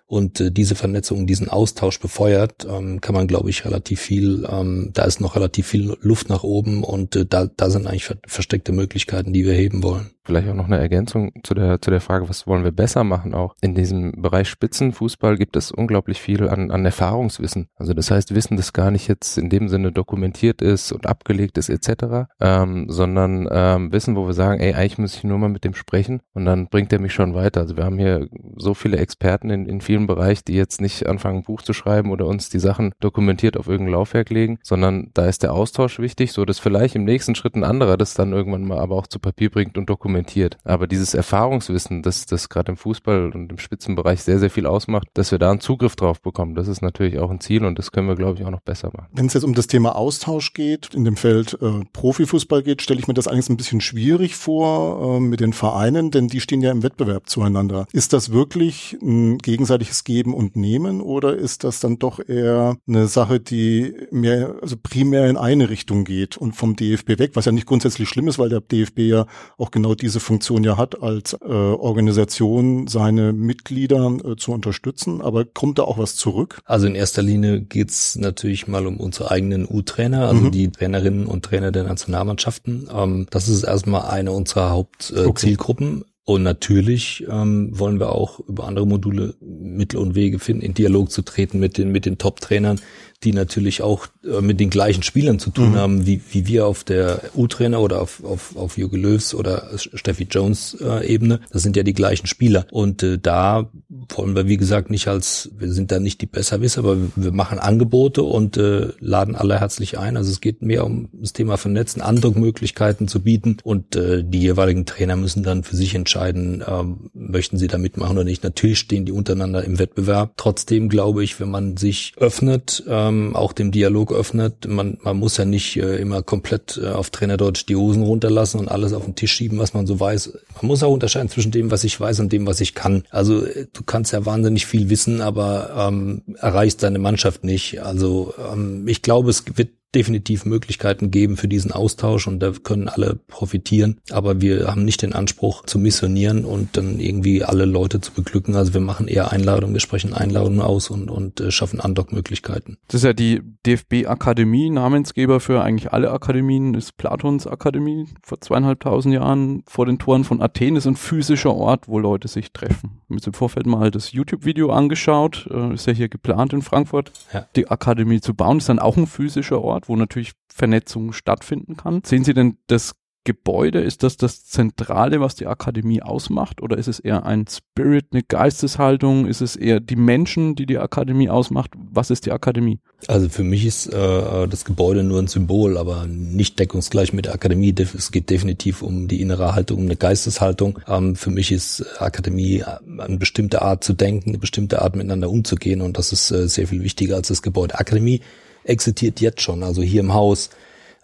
und 0.10 0.42
äh, 0.42 0.52
diese 0.52 0.74
Vernetzung, 0.74 1.28
diesen 1.28 1.50
Austausch 1.50 2.00
befeuert, 2.00 2.66
ähm, 2.68 3.00
kann 3.00 3.14
man, 3.14 3.28
glaube 3.28 3.52
ich, 3.52 3.64
relativ 3.64 4.02
viel, 4.02 4.44
ähm, 4.50 4.90
da 4.92 5.04
ist 5.04 5.22
noch 5.22 5.36
relativ 5.36 5.68
viel 5.68 5.96
Luft 6.02 6.30
nach 6.30 6.42
oben 6.44 6.84
und 6.84 7.16
äh, 7.16 7.28
da, 7.28 7.46
da 7.46 7.70
sind 7.70 7.86
eigentlich 7.86 8.06
ver 8.06 8.18
versteckte 8.26 8.72
Möglichkeiten, 8.72 9.34
die 9.34 9.46
wir 9.46 9.54
heben 9.54 9.84
wollen. 9.84 10.10
Vielleicht 10.30 10.48
auch 10.48 10.54
noch 10.54 10.68
eine 10.68 10.78
Ergänzung 10.78 11.32
zu 11.42 11.56
der, 11.56 11.82
zu 11.82 11.90
der 11.90 12.02
Frage, 12.02 12.30
was 12.30 12.46
wollen 12.46 12.64
wir 12.64 12.72
besser 12.72 13.04
machen 13.04 13.34
auch. 13.34 13.56
In 13.62 13.74
diesem 13.74 14.12
Bereich 14.22 14.48
Spitzenfußball 14.48 15.38
gibt 15.38 15.56
es 15.56 15.72
unglaublich 15.72 16.22
viel 16.22 16.48
an, 16.48 16.70
an 16.70 16.86
Erfahrungswissen. 16.86 17.68
Also 17.78 17.96
das 17.96 18.12
heißt 18.12 18.36
Wissen, 18.36 18.56
das 18.56 18.72
gar 18.72 18.92
nicht 18.92 19.08
jetzt 19.08 19.40
in 19.40 19.50
dem 19.50 19.70
Sinne 19.70 19.92
dokumentiert 19.92 20.62
ist 20.62 20.92
und 20.92 21.08
abgelegt 21.08 21.58
ist 21.58 21.70
etc., 21.70 22.28
ähm, 22.40 22.86
sondern 22.90 23.48
ähm, 23.50 23.92
Wissen, 23.92 24.16
wo 24.16 24.28
wir 24.28 24.36
sagen, 24.36 24.60
ey, 24.62 24.76
eigentlich 24.76 25.00
muss 25.00 25.16
ich 25.16 25.24
nur 25.24 25.40
mal 25.40 25.50
mit 25.50 25.64
dem 25.64 25.74
sprechen 25.74 26.22
und 26.34 26.46
dann 26.46 26.68
bringt 26.68 26.94
er 26.94 27.00
mich 27.00 27.14
schon 27.14 27.34
weiter. 27.34 27.62
Also 27.62 27.76
wir 27.76 27.86
haben 27.86 27.98
hier 27.98 28.28
so 28.56 28.76
viele 28.76 28.98
Experten 28.98 29.50
in, 29.50 29.66
in 29.66 29.82
vielen 29.82 30.06
Bereichen, 30.06 30.44
die 30.48 30.54
jetzt 30.54 30.80
nicht 30.80 31.08
anfangen, 31.08 31.40
ein 31.40 31.44
Buch 31.44 31.64
zu 31.64 31.74
schreiben 31.74 32.12
oder 32.12 32.28
uns 32.28 32.50
die 32.50 32.60
Sachen 32.60 32.92
dokumentiert 33.00 33.58
auf 33.58 33.68
irgendein 33.68 33.94
Laufwerk 33.94 34.30
legen, 34.30 34.60
sondern 34.62 35.10
da 35.16 35.26
ist 35.26 35.42
der 35.42 35.54
Austausch 35.54 35.98
wichtig, 35.98 36.34
so 36.34 36.46
dass 36.46 36.60
vielleicht 36.60 36.94
im 36.94 37.04
nächsten 37.04 37.34
Schritt 37.34 37.56
ein 37.56 37.64
anderer 37.64 37.98
das 37.98 38.14
dann 38.14 38.32
irgendwann 38.32 38.64
mal 38.64 38.78
aber 38.78 38.96
auch 38.96 39.08
zu 39.08 39.18
Papier 39.18 39.50
bringt 39.50 39.76
und 39.76 39.90
dokumentiert 39.90 40.19
dokumentiert. 40.20 40.58
Aber 40.64 40.88
dieses 40.88 41.14
Erfahrungswissen, 41.14 42.02
das 42.02 42.26
das 42.26 42.50
gerade 42.50 42.72
im 42.72 42.78
Fußball 42.78 43.32
und 43.34 43.52
im 43.52 43.58
Spitzenbereich 43.58 44.22
sehr, 44.22 44.40
sehr 44.40 44.50
viel 44.50 44.66
ausmacht, 44.66 45.08
dass 45.14 45.32
wir 45.32 45.40
da 45.40 45.52
einen 45.52 45.62
Zugriff 45.62 45.96
drauf 45.96 46.22
bekommen, 46.22 46.56
das 46.56 46.68
ist 46.68 46.82
natürlich 46.82 47.20
auch 47.20 47.32
ein 47.32 47.40
Ziel 47.40 47.66
und 47.66 47.80
das 47.80 47.92
können 47.92 48.08
wir, 48.08 48.16
glaube 48.16 48.40
ich, 48.40 48.46
auch 48.46 48.52
noch 48.52 48.62
besser 48.62 48.92
machen. 48.96 49.08
Wenn 49.14 49.28
es 49.28 49.34
jetzt 49.34 49.44
um 49.44 49.54
das 49.54 49.68
Thema 49.68 49.96
Austausch 49.96 50.54
geht, 50.54 50.94
in 50.94 51.06
dem 51.06 51.16
Feld 51.16 51.58
äh, 51.62 51.86
Profifußball 51.94 52.64
geht, 52.64 52.82
stelle 52.82 53.00
ich 53.00 53.08
mir 53.08 53.14
das 53.14 53.28
eigentlich 53.28 53.50
ein 53.50 53.58
bisschen 53.58 53.82
schwierig 53.82 54.36
vor 54.36 55.18
äh, 55.18 55.20
mit 55.20 55.40
den 55.40 55.54
Vereinen, 55.54 56.12
denn 56.12 56.28
die 56.28 56.42
stehen 56.42 56.62
ja 56.62 56.72
im 56.72 56.84
Wettbewerb 56.84 57.30
zueinander. 57.30 57.88
Ist 57.94 58.14
das 58.14 58.32
wirklich 58.32 58.98
ein 59.02 59.38
gegenseitiges 59.38 60.04
Geben 60.04 60.34
und 60.34 60.56
Nehmen 60.56 61.02
oder 61.02 61.36
ist 61.36 61.64
das 61.64 61.80
dann 61.80 62.00
doch 62.00 62.20
eher 62.20 62.78
eine 62.88 63.08
Sache, 63.08 63.40
die 63.40 63.94
mehr, 64.12 64.56
also 64.62 64.76
primär 64.82 65.28
in 65.30 65.38
eine 65.38 65.70
Richtung 65.70 66.04
geht 66.04 66.38
und 66.38 66.54
vom 66.54 66.76
DFB 66.76 67.20
weg, 67.20 67.32
was 67.34 67.46
ja 67.46 67.52
nicht 67.52 67.68
grundsätzlich 67.68 68.10
schlimm 68.10 68.28
ist, 68.28 68.40
weil 68.40 68.50
der 68.50 68.62
DFB 68.62 69.00
ja 69.00 69.26
auch 69.58 69.72
genau 69.72 69.96
diese 69.96 70.09
diese 70.10 70.20
Funktion 70.20 70.64
ja 70.64 70.76
hat, 70.76 71.04
als 71.04 71.34
äh, 71.34 71.46
Organisation 71.46 72.88
seine 72.88 73.32
Mitglieder 73.32 74.18
äh, 74.26 74.36
zu 74.38 74.52
unterstützen. 74.52 75.22
Aber 75.22 75.46
kommt 75.46 75.78
da 75.78 75.84
auch 75.84 76.00
was 76.00 76.16
zurück? 76.16 76.62
Also 76.66 76.88
in 76.88 76.96
erster 76.96 77.22
Linie 77.22 77.62
geht's 77.62 78.16
natürlich 78.16 78.68
mal 78.68 78.88
um 78.88 78.98
unsere 78.98 79.30
eigenen 79.30 79.68
U-Trainer, 79.70 80.28
also 80.28 80.46
mhm. 80.46 80.52
die 80.52 80.72
Trainerinnen 80.72 81.28
und 81.28 81.46
Trainer 81.46 81.72
der 81.72 81.84
Nationalmannschaften. 81.84 82.90
Ähm, 82.92 83.28
das 83.30 83.48
ist 83.48 83.64
erstmal 83.64 84.10
eine 84.10 84.32
unserer 84.32 84.72
Hauptzielgruppen. 84.72 85.88
Äh, 85.88 86.02
okay. 86.02 86.06
Und 86.26 86.44
natürlich 86.44 87.26
ähm, 87.28 87.70
wollen 87.72 88.00
wir 88.00 88.12
auch 88.12 88.40
über 88.42 88.68
andere 88.68 88.86
Module 88.86 89.34
Mittel 89.42 89.98
und 89.98 90.14
Wege 90.14 90.38
finden, 90.38 90.62
in 90.62 90.76
Dialog 90.76 91.12
zu 91.12 91.24
treten 91.24 91.60
mit 91.60 91.78
den, 91.78 91.92
mit 91.92 92.06
den 92.06 92.20
Top-Trainern, 92.20 92.80
die 93.24 93.34
natürlich 93.34 93.82
auch 93.82 94.08
äh, 94.24 94.42
mit 94.42 94.60
den 94.60 94.70
gleichen 94.70 95.04
Spielern 95.04 95.40
zu 95.40 95.50
tun 95.50 95.72
mhm. 95.72 95.76
haben, 95.76 96.06
wie, 96.06 96.22
wie 96.32 96.48
wir 96.48 96.66
auf 96.66 96.84
der 96.84 97.22
U-Trainer 97.36 97.82
oder 97.82 98.02
auf, 98.02 98.24
auf, 98.24 98.56
auf 98.56 98.78
Jürgen 98.78 99.02
Löws 99.02 99.34
oder 99.34 99.70
Steffi 99.76 100.28
Jones 100.30 100.78
äh, 100.82 101.06
Ebene. 101.06 101.42
Das 101.52 101.62
sind 101.62 101.76
ja 101.76 101.84
die 101.84 101.94
gleichen 101.94 102.28
Spieler. 102.28 102.66
Und 102.72 103.04
äh, 103.04 103.20
da 103.20 103.70
wollen 103.90 104.36
wir, 104.36 104.48
wie 104.48 104.58
gesagt, 104.58 104.90
nicht 104.90 105.08
als, 105.08 105.52
wir 105.58 105.72
sind 105.72 105.92
da 105.92 106.00
nicht 106.00 106.22
die 106.22 106.28
Besserwisser, 106.28 106.80
aber 106.80 106.98
wir 107.16 107.32
machen 107.32 107.60
Angebote 107.60 108.24
und 108.24 108.56
äh, 108.56 108.90
laden 109.00 109.36
alle 109.36 109.60
herzlich 109.60 109.98
ein. 109.98 110.16
Also 110.16 110.32
es 110.32 110.40
geht 110.40 110.62
mehr 110.62 110.86
um 110.86 111.10
das 111.12 111.34
Thema 111.34 111.58
Vernetzen, 111.58 112.02
Andruckmöglichkeiten 112.02 113.10
zu 113.10 113.22
bieten 113.22 113.58
und 113.64 113.98
äh, 113.98 114.24
die 114.24 114.40
jeweiligen 114.40 114.86
Trainer 114.86 115.18
müssen 115.18 115.44
dann 115.44 115.64
für 115.64 115.76
sich 115.76 115.94
entscheiden, 115.94 116.62
äh, 116.62 116.84
möchten 117.14 117.58
sie 117.58 117.68
da 117.68 117.78
mitmachen 117.78 118.18
oder 118.18 118.24
nicht. 118.24 118.44
Natürlich 118.44 118.80
stehen 118.80 119.06
die 119.06 119.12
untereinander 119.12 119.64
im 119.66 119.78
Wettbewerb. 119.78 120.34
Trotzdem 120.38 120.88
glaube 120.88 121.24
ich, 121.24 121.40
wenn 121.42 121.52
man 121.52 121.76
sich 121.76 122.14
öffnet, 122.18 122.84
äh, 122.88 123.09
ähm, 123.10 123.36
auch 123.36 123.54
dem 123.54 123.72
Dialog 123.72 124.14
öffnet. 124.14 124.68
Man, 124.68 124.98
man 125.02 125.18
muss 125.18 125.38
ja 125.38 125.46
nicht 125.46 125.78
äh, 125.78 125.98
immer 125.98 126.22
komplett 126.22 126.80
äh, 126.82 126.88
auf 126.88 127.10
Trainerdeutsch 127.10 127.66
die 127.68 127.76
Hosen 127.76 128.04
runterlassen 128.04 128.60
und 128.60 128.70
alles 128.70 128.94
auf 128.94 129.06
den 129.06 129.16
Tisch 129.16 129.34
schieben, 129.34 129.60
was 129.60 129.74
man 129.74 129.88
so 129.88 130.00
weiß. 130.00 130.34
Man 130.56 130.68
muss 130.68 130.84
auch 130.84 130.92
unterscheiden 130.92 131.30
zwischen 131.30 131.52
dem, 131.52 131.72
was 131.72 131.84
ich 131.84 132.00
weiß 132.00 132.20
und 132.20 132.32
dem, 132.32 132.48
was 132.48 132.62
ich 132.62 132.76
kann. 132.76 133.04
Also 133.10 133.46
äh, 133.46 133.68
du 133.74 133.84
kannst 133.84 134.14
ja 134.14 134.26
wahnsinnig 134.26 134.66
viel 134.66 134.90
wissen, 134.90 135.22
aber 135.22 135.88
ähm, 135.90 136.22
erreichst 136.38 136.84
deine 136.84 137.00
Mannschaft 137.00 137.44
nicht. 137.44 137.82
Also 137.82 138.34
ähm, 138.52 138.88
ich 138.88 139.02
glaube, 139.02 139.30
es 139.30 139.44
wird 139.56 139.70
definitiv 139.96 140.46
Möglichkeiten 140.46 141.10
geben 141.10 141.36
für 141.36 141.48
diesen 141.48 141.72
Austausch 141.72 142.28
und 142.28 142.40
da 142.40 142.52
können 142.52 142.88
alle 142.88 143.20
profitieren. 143.28 144.00
Aber 144.12 144.40
wir 144.40 144.68
haben 144.68 144.86
nicht 144.86 145.02
den 145.02 145.14
Anspruch 145.14 145.66
zu 145.66 145.80
missionieren 145.80 146.46
und 146.46 146.78
dann 146.78 147.00
irgendwie 147.00 147.44
alle 147.44 147.66
Leute 147.66 148.00
zu 148.00 148.14
beglücken. 148.14 148.56
Also 148.56 148.74
wir 148.74 148.82
machen 148.82 149.08
eher 149.08 149.32
Einladungen, 149.32 149.74
wir 149.74 149.82
sprechen 149.82 150.14
Einladungen 150.14 150.62
aus 150.62 150.90
und, 150.90 151.10
und 151.10 151.42
äh, 151.42 151.50
schaffen 151.52 151.80
Andockmöglichkeiten. 151.80 152.78
Das 152.88 153.02
ist 153.02 153.06
ja 153.06 153.14
die 153.14 153.42
DFB-Akademie, 153.66 154.70
Namensgeber 154.70 155.40
für 155.40 155.62
eigentlich 155.64 155.92
alle 155.92 156.12
Akademien, 156.12 156.76
ist 156.76 156.98
Platons 156.98 157.48
Akademie 157.48 158.06
vor 158.22 158.40
zweieinhalbtausend 158.40 159.16
Jahren 159.16 159.64
vor 159.66 159.88
den 159.88 159.98
Toren 159.98 160.24
von 160.24 160.42
Athen. 160.42 160.76
Das 160.76 160.84
ist 160.84 160.92
ein 160.92 160.96
physischer 160.98 161.56
Ort, 161.56 161.88
wo 161.88 161.98
Leute 161.98 162.28
sich 162.28 162.52
treffen. 162.52 163.02
Wir 163.08 163.18
haben 163.18 163.24
im 163.26 163.34
Vorfeld 163.34 163.66
mal 163.66 163.90
das 163.90 164.12
YouTube-Video 164.12 164.70
angeschaut, 164.70 165.48
äh, 165.52 165.74
ist 165.74 165.88
ja 165.88 165.94
hier 165.94 166.10
geplant 166.10 166.54
in 166.54 166.62
Frankfurt, 166.62 167.12
ja. 167.34 167.48
die 167.56 167.68
Akademie 167.70 168.22
zu 168.22 168.36
bauen. 168.36 168.60
Ist 168.60 168.70
dann 168.70 168.80
auch 168.80 168.98
ein 168.98 169.08
physischer 169.08 169.62
Ort 169.62 169.79
Ort, 169.80 169.90
wo 169.90 169.96
natürlich 169.96 170.34
Vernetzung 170.54 171.14
stattfinden 171.14 171.78
kann. 171.78 172.02
Sehen 172.06 172.24
Sie 172.24 172.34
denn 172.34 172.58
das 172.68 172.96
Gebäude, 173.26 173.82
ist 173.82 174.02
das 174.04 174.18
das 174.18 174.46
Zentrale, 174.46 175.20
was 175.20 175.36
die 175.36 175.46
Akademie 175.46 176.02
ausmacht? 176.02 176.62
Oder 176.62 176.78
ist 176.78 176.88
es 176.88 177.00
eher 177.00 177.26
ein 177.26 177.46
Spirit, 177.48 178.08
eine 178.12 178.24
Geisteshaltung? 178.24 179.28
Ist 179.28 179.42
es 179.42 179.56
eher 179.56 179.80
die 179.80 179.98
Menschen, 179.98 180.56
die 180.56 180.66
die 180.66 180.80
Akademie 180.80 181.30
ausmacht? 181.30 181.72
Was 181.92 182.10
ist 182.10 182.26
die 182.26 182.32
Akademie? 182.32 182.80
Also 183.08 183.30
für 183.30 183.44
mich 183.44 183.66
ist 183.66 183.88
äh, 183.88 184.48
das 184.48 184.66
Gebäude 184.66 185.04
nur 185.04 185.20
ein 185.20 185.28
Symbol, 185.28 185.78
aber 185.78 186.08
nicht 186.08 186.60
deckungsgleich 186.60 187.14
mit 187.14 187.26
der 187.26 187.34
Akademie. 187.34 187.76
Es 187.78 188.12
geht 188.12 188.30
definitiv 188.30 188.82
um 188.82 189.08
die 189.08 189.22
innere 189.22 189.54
Haltung, 189.54 189.80
um 189.80 189.86
eine 189.86 189.98
Geisteshaltung. 189.98 190.80
Ähm, 190.88 191.16
für 191.16 191.30
mich 191.30 191.52
ist 191.52 192.02
Akademie 192.02 192.64
eine 192.64 193.18
bestimmte 193.18 193.62
Art 193.62 193.84
zu 193.84 193.94
denken, 193.94 194.30
eine 194.30 194.40
bestimmte 194.40 194.82
Art 194.82 194.96
miteinander 194.96 195.30
umzugehen 195.30 195.82
und 195.82 195.98
das 195.98 196.14
ist 196.14 196.32
äh, 196.32 196.48
sehr 196.48 196.68
viel 196.68 196.84
wichtiger 196.84 197.18
als 197.18 197.28
das 197.28 197.42
Gebäude. 197.42 197.78
Akademie 197.78 198.22
existiert 198.70 199.20
jetzt 199.22 199.42
schon, 199.42 199.64
also 199.64 199.82
hier 199.82 200.02
im 200.02 200.14
Haus. 200.14 200.50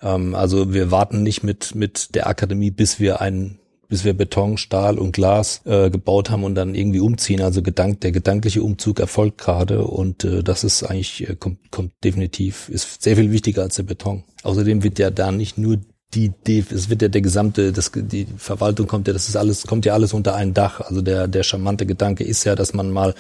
Ähm, 0.02 0.36
also 0.36 0.74
wir 0.74 0.92
warten 0.92 1.24
nicht 1.24 1.44
mit, 1.44 1.76
mit 1.76 2.16
der 2.16 2.28
Akademie, 2.28 2.72
bis 2.72 3.00
wir 3.00 3.22
einen 3.22 3.60
bis 3.88 4.04
wir 4.04 4.14
Beton, 4.14 4.58
Stahl 4.58 4.98
und 4.98 5.12
Glas 5.12 5.62
äh, 5.66 5.90
gebaut 5.90 6.30
haben 6.30 6.44
und 6.44 6.56
dann 6.56 6.76
irgendwie 6.76 7.00
umziehen. 7.00 7.42
Also 7.42 7.62
gedank, 7.62 8.02
der 8.02 8.12
gedankliche 8.12 8.64
Umzug 8.64 9.00
erfolgt 9.00 9.38
gerade 9.38 9.86
und 9.86 10.24
äh, 10.24 10.44
das 10.44 10.64
ist 10.64 10.84
eigentlich, 10.84 11.30
äh, 11.30 11.36
kommt, 11.36 11.72
kommt 11.72 11.92
definitiv, 12.04 12.70
ist 12.70 13.04
sehr 13.04 13.16
viel 13.16 13.32
wichtiger 13.32 13.62
als 13.62 13.76
der 13.76 13.84
Beton. 13.84 14.24
Außerdem 14.44 14.84
wird 14.84 15.00
ja 15.00 15.12
da 15.12 15.32
nicht 15.32 15.58
nur 15.58 15.78
die, 16.14 16.32
die, 16.48 16.64
es 16.70 16.90
wird 16.90 17.02
ja 17.02 17.10
der 17.10 17.22
gesamte, 17.22 17.74
das, 17.74 17.92
die 17.94 18.26
Verwaltung 18.38 18.88
kommt 18.88 19.08
ja, 19.08 19.14
das 19.14 19.28
ist 19.28 19.36
alles, 19.36 19.68
kommt 19.68 19.86
ja 19.86 19.94
alles 19.94 20.14
unter 20.14 20.36
ein 20.36 20.54
Dach. 20.54 20.82
Also 20.82 21.02
der, 21.02 21.28
der 21.28 21.44
charmante 21.44 21.86
Gedanke 21.86 22.24
ist 22.24 22.44
ja, 22.46 22.56
dass 22.56 22.74
man 22.74 22.92
mal 22.92 23.14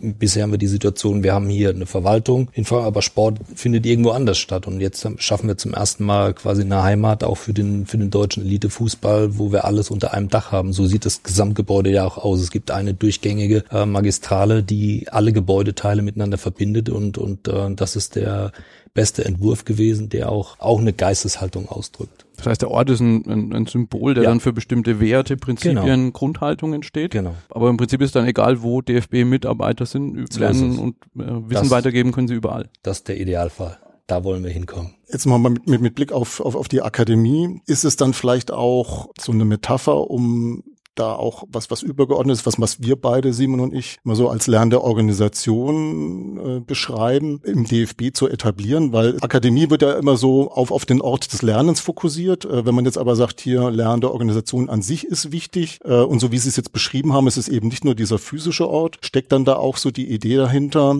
bisher 0.00 0.42
haben 0.42 0.52
wir 0.52 0.58
die 0.58 0.66
Situation, 0.66 1.22
wir 1.22 1.34
haben 1.34 1.48
hier 1.48 1.70
eine 1.70 1.86
Verwaltung, 1.86 2.48
aber 2.70 3.02
Sport 3.02 3.38
findet 3.54 3.86
irgendwo 3.86 4.10
anders 4.10 4.38
statt. 4.38 4.66
Und 4.66 4.80
jetzt 4.80 5.06
schaffen 5.18 5.48
wir 5.48 5.56
zum 5.56 5.74
ersten 5.74 6.04
Mal 6.04 6.34
quasi 6.34 6.62
eine 6.62 6.82
Heimat 6.82 7.24
auch 7.24 7.36
für 7.36 7.52
den, 7.52 7.86
für 7.86 7.98
den 7.98 8.10
deutschen 8.10 8.44
Elitefußball, 8.44 9.38
wo 9.38 9.52
wir 9.52 9.64
alles 9.64 9.90
unter 9.90 10.14
einem 10.14 10.28
Dach 10.28 10.52
haben. 10.52 10.72
So 10.72 10.86
sieht 10.86 11.04
das 11.04 11.22
Gesamtgebäude 11.22 11.90
ja 11.90 12.04
auch 12.04 12.18
aus. 12.18 12.40
Es 12.40 12.50
gibt 12.50 12.70
eine 12.70 12.94
durchgängige 12.94 13.64
äh, 13.70 13.86
Magistrale, 13.86 14.62
die 14.62 15.06
alle 15.10 15.32
Gebäudeteile 15.32 16.02
miteinander 16.02 16.38
verbindet 16.38 16.88
und, 16.88 17.18
und 17.18 17.48
äh, 17.48 17.74
das 17.74 17.96
ist 17.96 18.16
der 18.16 18.52
beste 18.98 19.24
Entwurf 19.24 19.64
gewesen, 19.64 20.08
der 20.08 20.28
auch, 20.28 20.58
auch 20.58 20.80
eine 20.80 20.92
Geisteshaltung 20.92 21.68
ausdrückt. 21.68 22.26
Das 22.36 22.46
heißt, 22.46 22.62
der 22.62 22.72
Ort 22.72 22.90
ist 22.90 22.98
ein, 22.98 23.24
ein, 23.30 23.52
ein 23.54 23.66
Symbol, 23.66 24.14
der 24.14 24.24
ja. 24.24 24.30
dann 24.30 24.40
für 24.40 24.52
bestimmte 24.52 24.98
Werte, 24.98 25.36
Prinzipien, 25.36 25.84
genau. 25.84 26.10
Grundhaltungen 26.10 26.82
steht. 26.82 27.12
Genau. 27.12 27.36
Aber 27.48 27.70
im 27.70 27.76
Prinzip 27.76 28.00
ist 28.00 28.16
dann 28.16 28.26
egal, 28.26 28.60
wo 28.60 28.80
DFB-Mitarbeiter 28.80 29.86
sind, 29.86 30.32
so 30.32 30.40
lernen 30.40 30.80
und 30.80 30.96
äh, 31.14 31.30
Wissen 31.48 31.48
das, 31.50 31.70
weitergeben 31.70 32.10
können 32.10 32.26
sie 32.26 32.34
überall. 32.34 32.70
Das 32.82 32.98
ist 32.98 33.08
der 33.08 33.20
Idealfall. 33.20 33.78
Da 34.08 34.24
wollen 34.24 34.42
wir 34.42 34.50
hinkommen. 34.50 34.94
Jetzt 35.08 35.26
mal 35.26 35.38
mit, 35.38 35.68
mit, 35.68 35.80
mit 35.80 35.94
Blick 35.94 36.10
auf, 36.10 36.40
auf, 36.40 36.56
auf 36.56 36.66
die 36.66 36.82
Akademie. 36.82 37.60
Ist 37.66 37.84
es 37.84 37.94
dann 37.94 38.14
vielleicht 38.14 38.50
auch 38.50 39.10
so 39.16 39.30
eine 39.30 39.44
Metapher, 39.44 40.10
um 40.10 40.64
da 40.98 41.14
auch 41.14 41.44
was, 41.48 41.70
was 41.70 41.82
übergeordnetes, 41.82 42.46
was, 42.46 42.60
was 42.60 42.82
wir 42.82 42.96
beide, 42.96 43.32
Simon 43.32 43.60
und 43.60 43.74
ich, 43.74 43.98
immer 44.04 44.16
so 44.16 44.28
als 44.28 44.46
lernende 44.46 44.82
Organisation 44.82 46.58
äh, 46.58 46.60
beschreiben, 46.60 47.40
im 47.44 47.64
DFB 47.64 48.12
zu 48.12 48.28
etablieren, 48.28 48.92
weil 48.92 49.16
Akademie 49.20 49.70
wird 49.70 49.82
ja 49.82 49.92
immer 49.92 50.16
so 50.16 50.50
auf, 50.50 50.70
auf 50.70 50.84
den 50.84 51.00
Ort 51.00 51.32
des 51.32 51.42
Lernens 51.42 51.80
fokussiert. 51.80 52.44
Äh, 52.44 52.66
wenn 52.66 52.74
man 52.74 52.84
jetzt 52.84 52.98
aber 52.98 53.16
sagt, 53.16 53.40
hier 53.40 53.70
lernende 53.70 54.12
Organisation 54.12 54.68
an 54.68 54.82
sich 54.82 55.04
ist 55.04 55.32
wichtig 55.32 55.80
äh, 55.84 55.94
und 55.94 56.20
so 56.20 56.32
wie 56.32 56.38
Sie 56.38 56.48
es 56.48 56.56
jetzt 56.56 56.72
beschrieben 56.72 57.12
haben, 57.12 57.26
ist 57.26 57.36
es 57.36 57.48
eben 57.48 57.68
nicht 57.68 57.84
nur 57.84 57.94
dieser 57.94 58.18
physische 58.18 58.68
Ort, 58.68 58.98
steckt 59.02 59.32
dann 59.32 59.44
da 59.44 59.56
auch 59.56 59.76
so 59.76 59.90
die 59.90 60.10
Idee 60.10 60.36
dahinter, 60.36 60.96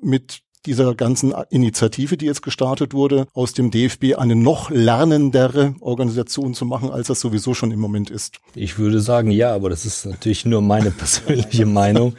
mit 0.00 0.42
dieser 0.66 0.94
ganzen 0.94 1.34
Initiative, 1.50 2.16
die 2.16 2.26
jetzt 2.26 2.42
gestartet 2.42 2.94
wurde, 2.94 3.26
aus 3.34 3.52
dem 3.52 3.70
DFB 3.70 4.16
eine 4.16 4.36
noch 4.36 4.70
lernendere 4.70 5.74
Organisation 5.80 6.54
zu 6.54 6.64
machen, 6.64 6.90
als 6.90 7.08
das 7.08 7.20
sowieso 7.20 7.54
schon 7.54 7.70
im 7.70 7.80
Moment 7.80 8.10
ist? 8.10 8.38
Ich 8.54 8.78
würde 8.78 9.00
sagen, 9.00 9.30
ja, 9.30 9.54
aber 9.54 9.70
das 9.70 9.84
ist 9.84 10.06
natürlich 10.06 10.44
nur 10.44 10.62
meine 10.62 10.90
persönliche 10.92 11.66
Meinung. 11.66 12.14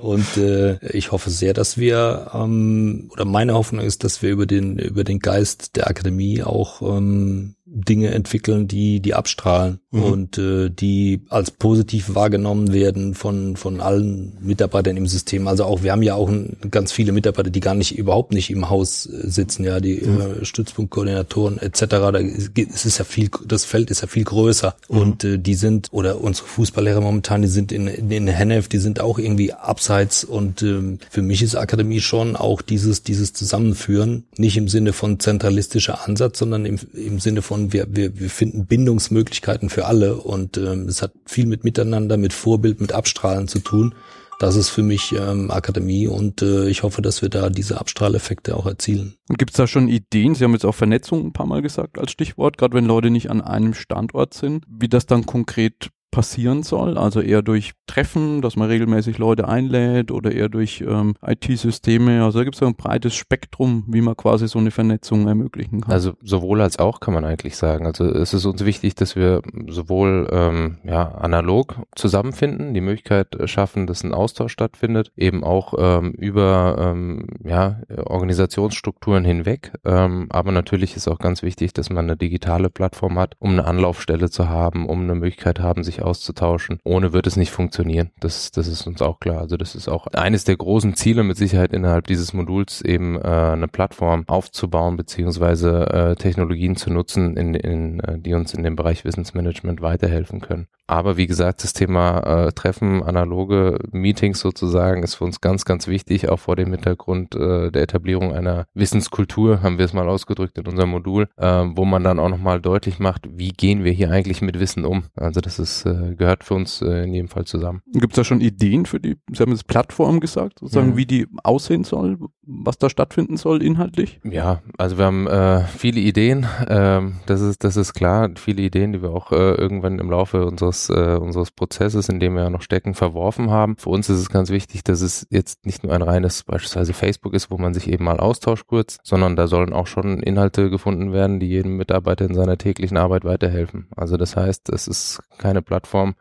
Und 0.00 0.36
äh, 0.36 0.78
ich 0.88 1.12
hoffe 1.12 1.30
sehr, 1.30 1.54
dass 1.54 1.76
wir, 1.76 2.30
ähm, 2.34 3.08
oder 3.12 3.24
meine 3.24 3.54
Hoffnung 3.54 3.84
ist, 3.84 4.04
dass 4.04 4.22
wir 4.22 4.30
über 4.30 4.46
den, 4.46 4.78
über 4.78 5.04
den 5.04 5.18
Geist 5.18 5.76
der 5.76 5.88
Akademie 5.88 6.42
auch 6.42 6.82
ähm, 6.82 7.54
Dinge 7.70 8.10
entwickeln, 8.10 8.66
die 8.66 9.00
die 9.00 9.14
abstrahlen 9.14 9.80
mhm. 9.90 10.02
und 10.02 10.38
äh, 10.38 10.70
die 10.70 11.20
als 11.28 11.50
positiv 11.50 12.14
wahrgenommen 12.14 12.72
werden 12.72 13.14
von 13.14 13.56
von 13.56 13.80
allen 13.80 14.38
Mitarbeitern 14.40 14.96
im 14.96 15.06
System. 15.06 15.46
Also 15.48 15.64
auch 15.64 15.82
wir 15.82 15.92
haben 15.92 16.02
ja 16.02 16.14
auch 16.14 16.28
ein, 16.28 16.56
ganz 16.70 16.92
viele 16.92 17.12
Mitarbeiter, 17.12 17.50
die 17.50 17.60
gar 17.60 17.74
nicht 17.74 17.96
überhaupt 17.96 18.32
nicht 18.32 18.50
im 18.50 18.70
Haus 18.70 19.06
äh, 19.06 19.28
sitzen, 19.28 19.64
ja, 19.64 19.80
die 19.80 19.96
mhm. 19.96 20.20
äh, 20.20 20.44
Stützpunktkoordinatoren 20.44 21.58
etc. 21.58 21.84
Da 21.86 22.18
es 22.18 22.86
ist 22.86 22.98
ja 22.98 23.04
viel, 23.04 23.30
das 23.46 23.64
Feld 23.64 23.90
ist 23.90 24.00
ja 24.00 24.08
viel 24.08 24.24
größer 24.24 24.74
mhm. 24.88 24.98
und 24.98 25.24
äh, 25.24 25.38
die 25.38 25.54
sind 25.54 25.88
oder 25.90 26.20
unsere 26.20 26.46
Fußballlehrer 26.46 27.00
momentan, 27.00 27.42
die 27.42 27.48
sind 27.48 27.70
in 27.70 27.86
in, 27.86 28.10
in 28.10 28.28
Hennef, 28.28 28.68
die 28.68 28.78
sind 28.78 29.00
auch 29.00 29.18
irgendwie 29.18 29.52
abseits 29.52 30.24
und 30.24 30.62
ähm, 30.62 30.98
für 31.10 31.22
mich 31.22 31.42
ist 31.42 31.54
Akademie 31.54 32.00
schon 32.00 32.36
auch 32.36 32.62
dieses 32.62 33.02
dieses 33.02 33.32
Zusammenführen, 33.32 34.24
nicht 34.36 34.56
im 34.56 34.68
Sinne 34.68 34.92
von 34.92 35.20
zentralistischer 35.20 36.06
Ansatz, 36.06 36.38
sondern 36.38 36.64
im, 36.64 36.78
im 36.94 37.18
Sinne 37.18 37.42
von 37.42 37.67
wir, 37.72 37.86
wir, 37.90 38.18
wir 38.18 38.30
finden 38.30 38.66
Bindungsmöglichkeiten 38.66 39.70
für 39.70 39.86
alle 39.86 40.16
und 40.16 40.56
ähm, 40.56 40.86
es 40.88 41.02
hat 41.02 41.12
viel 41.26 41.46
mit 41.46 41.64
Miteinander, 41.64 42.16
mit 42.16 42.32
Vorbild, 42.32 42.80
mit 42.80 42.92
Abstrahlen 42.92 43.48
zu 43.48 43.60
tun. 43.60 43.94
Das 44.38 44.54
ist 44.54 44.68
für 44.68 44.84
mich 44.84 45.12
ähm, 45.18 45.50
Akademie 45.50 46.06
und 46.06 46.42
äh, 46.42 46.68
ich 46.68 46.84
hoffe, 46.84 47.02
dass 47.02 47.22
wir 47.22 47.28
da 47.28 47.50
diese 47.50 47.80
Abstrahleffekte 47.80 48.56
auch 48.56 48.66
erzielen. 48.66 49.16
Gibt 49.30 49.50
es 49.50 49.56
da 49.56 49.66
schon 49.66 49.88
Ideen? 49.88 50.36
Sie 50.36 50.44
haben 50.44 50.52
jetzt 50.52 50.64
auch 50.64 50.76
Vernetzung 50.76 51.26
ein 51.26 51.32
paar 51.32 51.46
Mal 51.46 51.60
gesagt 51.60 51.98
als 51.98 52.12
Stichwort, 52.12 52.56
gerade 52.56 52.74
wenn 52.74 52.84
Leute 52.84 53.10
nicht 53.10 53.30
an 53.30 53.40
einem 53.40 53.74
Standort 53.74 54.34
sind, 54.34 54.64
wie 54.68 54.88
das 54.88 55.06
dann 55.06 55.26
konkret 55.26 55.90
passieren 56.10 56.62
soll, 56.62 56.96
also 56.96 57.20
eher 57.20 57.42
durch 57.42 57.72
Treffen, 57.86 58.42
dass 58.42 58.56
man 58.56 58.68
regelmäßig 58.68 59.18
Leute 59.18 59.48
einlädt 59.48 60.10
oder 60.10 60.32
eher 60.32 60.48
durch 60.48 60.82
ähm, 60.86 61.14
IT-Systeme. 61.24 62.24
Also 62.24 62.38
da 62.38 62.44
gibt 62.44 62.56
es 62.56 62.62
ein 62.62 62.76
breites 62.76 63.14
Spektrum, 63.14 63.84
wie 63.88 64.00
man 64.00 64.16
quasi 64.16 64.48
so 64.48 64.58
eine 64.58 64.70
Vernetzung 64.70 65.26
ermöglichen 65.26 65.82
kann. 65.82 65.92
Also 65.92 66.12
sowohl 66.22 66.60
als 66.60 66.78
auch 66.78 67.00
kann 67.00 67.14
man 67.14 67.24
eigentlich 67.24 67.56
sagen. 67.56 67.86
Also 67.86 68.04
es 68.04 68.34
ist 68.34 68.46
uns 68.46 68.64
wichtig, 68.64 68.94
dass 68.94 69.16
wir 69.16 69.42
sowohl 69.68 70.28
ähm, 70.30 70.78
ja, 70.84 71.08
analog 71.12 71.76
zusammenfinden, 71.94 72.74
die 72.74 72.80
Möglichkeit 72.80 73.36
schaffen, 73.44 73.86
dass 73.86 74.02
ein 74.02 74.14
Austausch 74.14 74.52
stattfindet, 74.52 75.12
eben 75.16 75.44
auch 75.44 75.74
ähm, 75.78 76.12
über 76.12 76.76
ähm, 76.78 77.26
ja, 77.44 77.80
Organisationsstrukturen 78.06 79.24
hinweg. 79.24 79.72
Ähm, 79.84 80.26
aber 80.30 80.52
natürlich 80.52 80.96
ist 80.96 81.08
auch 81.08 81.18
ganz 81.18 81.42
wichtig, 81.42 81.72
dass 81.72 81.90
man 81.90 82.06
eine 82.06 82.16
digitale 82.16 82.70
Plattform 82.70 83.18
hat, 83.18 83.34
um 83.38 83.50
eine 83.50 83.66
Anlaufstelle 83.66 84.30
zu 84.30 84.48
haben, 84.48 84.86
um 84.86 85.02
eine 85.02 85.14
Möglichkeit 85.14 85.60
haben, 85.60 85.84
sich 85.84 85.97
auszutauschen. 86.02 86.80
Ohne 86.84 87.12
wird 87.12 87.26
es 87.26 87.36
nicht 87.36 87.50
funktionieren. 87.50 88.10
Das, 88.20 88.50
das 88.50 88.66
ist 88.66 88.86
uns 88.86 89.02
auch 89.02 89.20
klar. 89.20 89.40
Also 89.40 89.56
das 89.56 89.74
ist 89.74 89.88
auch 89.88 90.06
eines 90.08 90.44
der 90.44 90.56
großen 90.56 90.94
Ziele 90.94 91.22
mit 91.22 91.36
Sicherheit 91.36 91.72
innerhalb 91.72 92.06
dieses 92.06 92.32
Moduls 92.32 92.80
eben 92.82 93.16
äh, 93.16 93.20
eine 93.22 93.68
Plattform 93.68 94.24
aufzubauen 94.26 94.96
beziehungsweise 94.96 95.86
äh, 95.90 96.16
Technologien 96.16 96.76
zu 96.76 96.90
nutzen, 96.90 97.36
in, 97.36 97.54
in, 97.54 98.00
äh, 98.00 98.18
die 98.18 98.34
uns 98.34 98.54
in 98.54 98.62
dem 98.62 98.76
Bereich 98.76 99.04
Wissensmanagement 99.04 99.80
weiterhelfen 99.80 100.40
können. 100.40 100.68
Aber 100.90 101.18
wie 101.18 101.26
gesagt, 101.26 101.62
das 101.64 101.74
Thema 101.74 102.46
äh, 102.46 102.52
Treffen, 102.52 103.02
analoge 103.02 103.78
Meetings 103.92 104.40
sozusagen, 104.40 105.02
ist 105.02 105.16
für 105.16 105.24
uns 105.24 105.42
ganz, 105.42 105.66
ganz 105.66 105.86
wichtig, 105.86 106.30
auch 106.30 106.38
vor 106.38 106.56
dem 106.56 106.70
Hintergrund 106.70 107.34
äh, 107.34 107.70
der 107.70 107.82
Etablierung 107.82 108.32
einer 108.32 108.64
Wissenskultur, 108.72 109.62
haben 109.62 109.76
wir 109.76 109.84
es 109.84 109.92
mal 109.92 110.08
ausgedrückt 110.08 110.56
in 110.56 110.66
unserem 110.66 110.88
Modul, 110.88 111.28
äh, 111.36 111.64
wo 111.74 111.84
man 111.84 112.04
dann 112.04 112.18
auch 112.18 112.30
nochmal 112.30 112.62
deutlich 112.62 112.98
macht, 112.98 113.28
wie 113.30 113.50
gehen 113.50 113.84
wir 113.84 113.92
hier 113.92 114.10
eigentlich 114.10 114.40
mit 114.40 114.58
Wissen 114.58 114.86
um. 114.86 115.04
Also 115.14 115.42
das 115.42 115.58
ist 115.58 115.84
äh, 115.88 116.14
gehört 116.14 116.44
für 116.44 116.54
uns 116.54 116.82
äh, 116.82 117.04
in 117.04 117.14
jedem 117.14 117.28
Fall 117.28 117.44
zusammen. 117.44 117.82
Gibt 117.92 118.12
es 118.12 118.16
da 118.16 118.24
schon 118.24 118.40
Ideen 118.40 118.86
für 118.86 119.00
die, 119.00 119.16
Sie 119.32 119.42
haben 119.42 119.52
das 119.52 119.64
Plattform 119.64 120.20
gesagt, 120.20 120.60
sozusagen, 120.60 120.90
mhm. 120.90 120.96
wie 120.96 121.06
die 121.06 121.26
aussehen 121.42 121.84
soll, 121.84 122.18
was 122.42 122.78
da 122.78 122.88
stattfinden 122.88 123.36
soll 123.36 123.62
inhaltlich? 123.62 124.20
Ja, 124.24 124.62
also 124.78 124.98
wir 124.98 125.04
haben 125.04 125.26
äh, 125.26 125.64
viele 125.64 126.00
Ideen, 126.00 126.46
ähm, 126.68 127.16
das 127.26 127.40
ist 127.40 127.64
das 127.64 127.76
ist 127.76 127.94
klar, 127.94 128.30
viele 128.36 128.62
Ideen, 128.62 128.92
die 128.92 129.02
wir 129.02 129.10
auch 129.10 129.32
äh, 129.32 129.54
irgendwann 129.54 129.98
im 129.98 130.10
Laufe 130.10 130.46
unseres 130.46 130.88
äh, 130.88 131.18
unseres 131.20 131.50
Prozesses, 131.50 132.08
in 132.08 132.20
dem 132.20 132.34
wir 132.34 132.42
ja 132.44 132.50
noch 132.50 132.62
stecken, 132.62 132.94
verworfen 132.94 133.50
haben. 133.50 133.76
Für 133.76 133.90
uns 133.90 134.08
ist 134.08 134.18
es 134.18 134.30
ganz 134.30 134.50
wichtig, 134.50 134.84
dass 134.84 135.00
es 135.00 135.26
jetzt 135.30 135.66
nicht 135.66 135.84
nur 135.84 135.92
ein 135.92 136.02
reines 136.02 136.44
beispielsweise 136.44 136.92
Facebook 136.92 137.34
ist, 137.34 137.50
wo 137.50 137.58
man 137.58 137.74
sich 137.74 137.88
eben 137.90 138.04
mal 138.04 138.18
austauscht 138.18 138.66
kurz, 138.66 138.98
sondern 139.02 139.36
da 139.36 139.46
sollen 139.46 139.72
auch 139.72 139.86
schon 139.86 140.20
Inhalte 140.20 140.70
gefunden 140.70 141.12
werden, 141.12 141.40
die 141.40 141.48
jedem 141.48 141.76
Mitarbeiter 141.76 142.24
in 142.24 142.34
seiner 142.34 142.58
täglichen 142.58 142.96
Arbeit 142.96 143.24
weiterhelfen. 143.24 143.88
Also 143.96 144.16
das 144.16 144.36
heißt, 144.36 144.68
es 144.70 144.88
ist 144.88 145.20
keine 145.38 145.62
Plattform, 145.62 145.77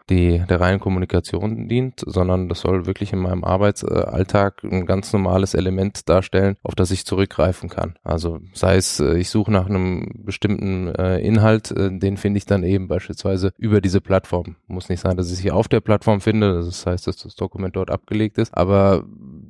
die 0.10 0.44
der 0.50 0.60
reinen 0.60 0.80
Kommunikation 0.80 1.68
dient, 1.68 2.04
sondern 2.06 2.50
das 2.50 2.62
soll 2.62 2.86
wirklich 2.86 3.14
in 3.14 3.20
meinem 3.20 3.44
Arbeitsalltag 3.44 4.64
ein 4.64 4.86
ganz 4.86 5.14
normales 5.14 5.54
Element 5.54 6.08
darstellen, 6.10 6.56
auf 6.64 6.76
das 6.76 6.92
ich 6.92 7.06
zurückgreifen 7.06 7.70
kann. 7.70 7.96
Also 8.04 8.40
sei 8.54 8.76
es, 8.76 9.00
äh, 9.00 9.18
ich 9.18 9.30
suche 9.30 9.52
nach 9.52 9.68
einem 9.68 10.24
bestimmten 10.26 10.88
äh, 10.96 11.20
Inhalt, 11.20 11.72
äh, 11.72 11.98
den 11.98 12.18
finde 12.18 12.38
ich 12.38 12.46
dann 12.46 12.64
eben 12.64 12.88
beispielsweise 12.88 13.52
über 13.58 13.82
diese 13.82 14.02
Plattform. 14.02 14.56
Muss 14.68 14.90
nicht 14.90 15.02
sein, 15.02 15.18
dass 15.18 15.32
ich 15.32 15.38
sie 15.38 15.52
auf 15.52 15.68
der 15.68 15.82
Plattform 15.82 16.22
finde, 16.22 16.54
das 16.54 16.86
heißt, 16.86 17.08
dass 17.08 17.18
das 17.18 17.36
Dokument 17.36 17.76
dort 17.76 17.92
abgelegt 17.92 18.38
ist, 18.38 18.56
aber 18.56 19.04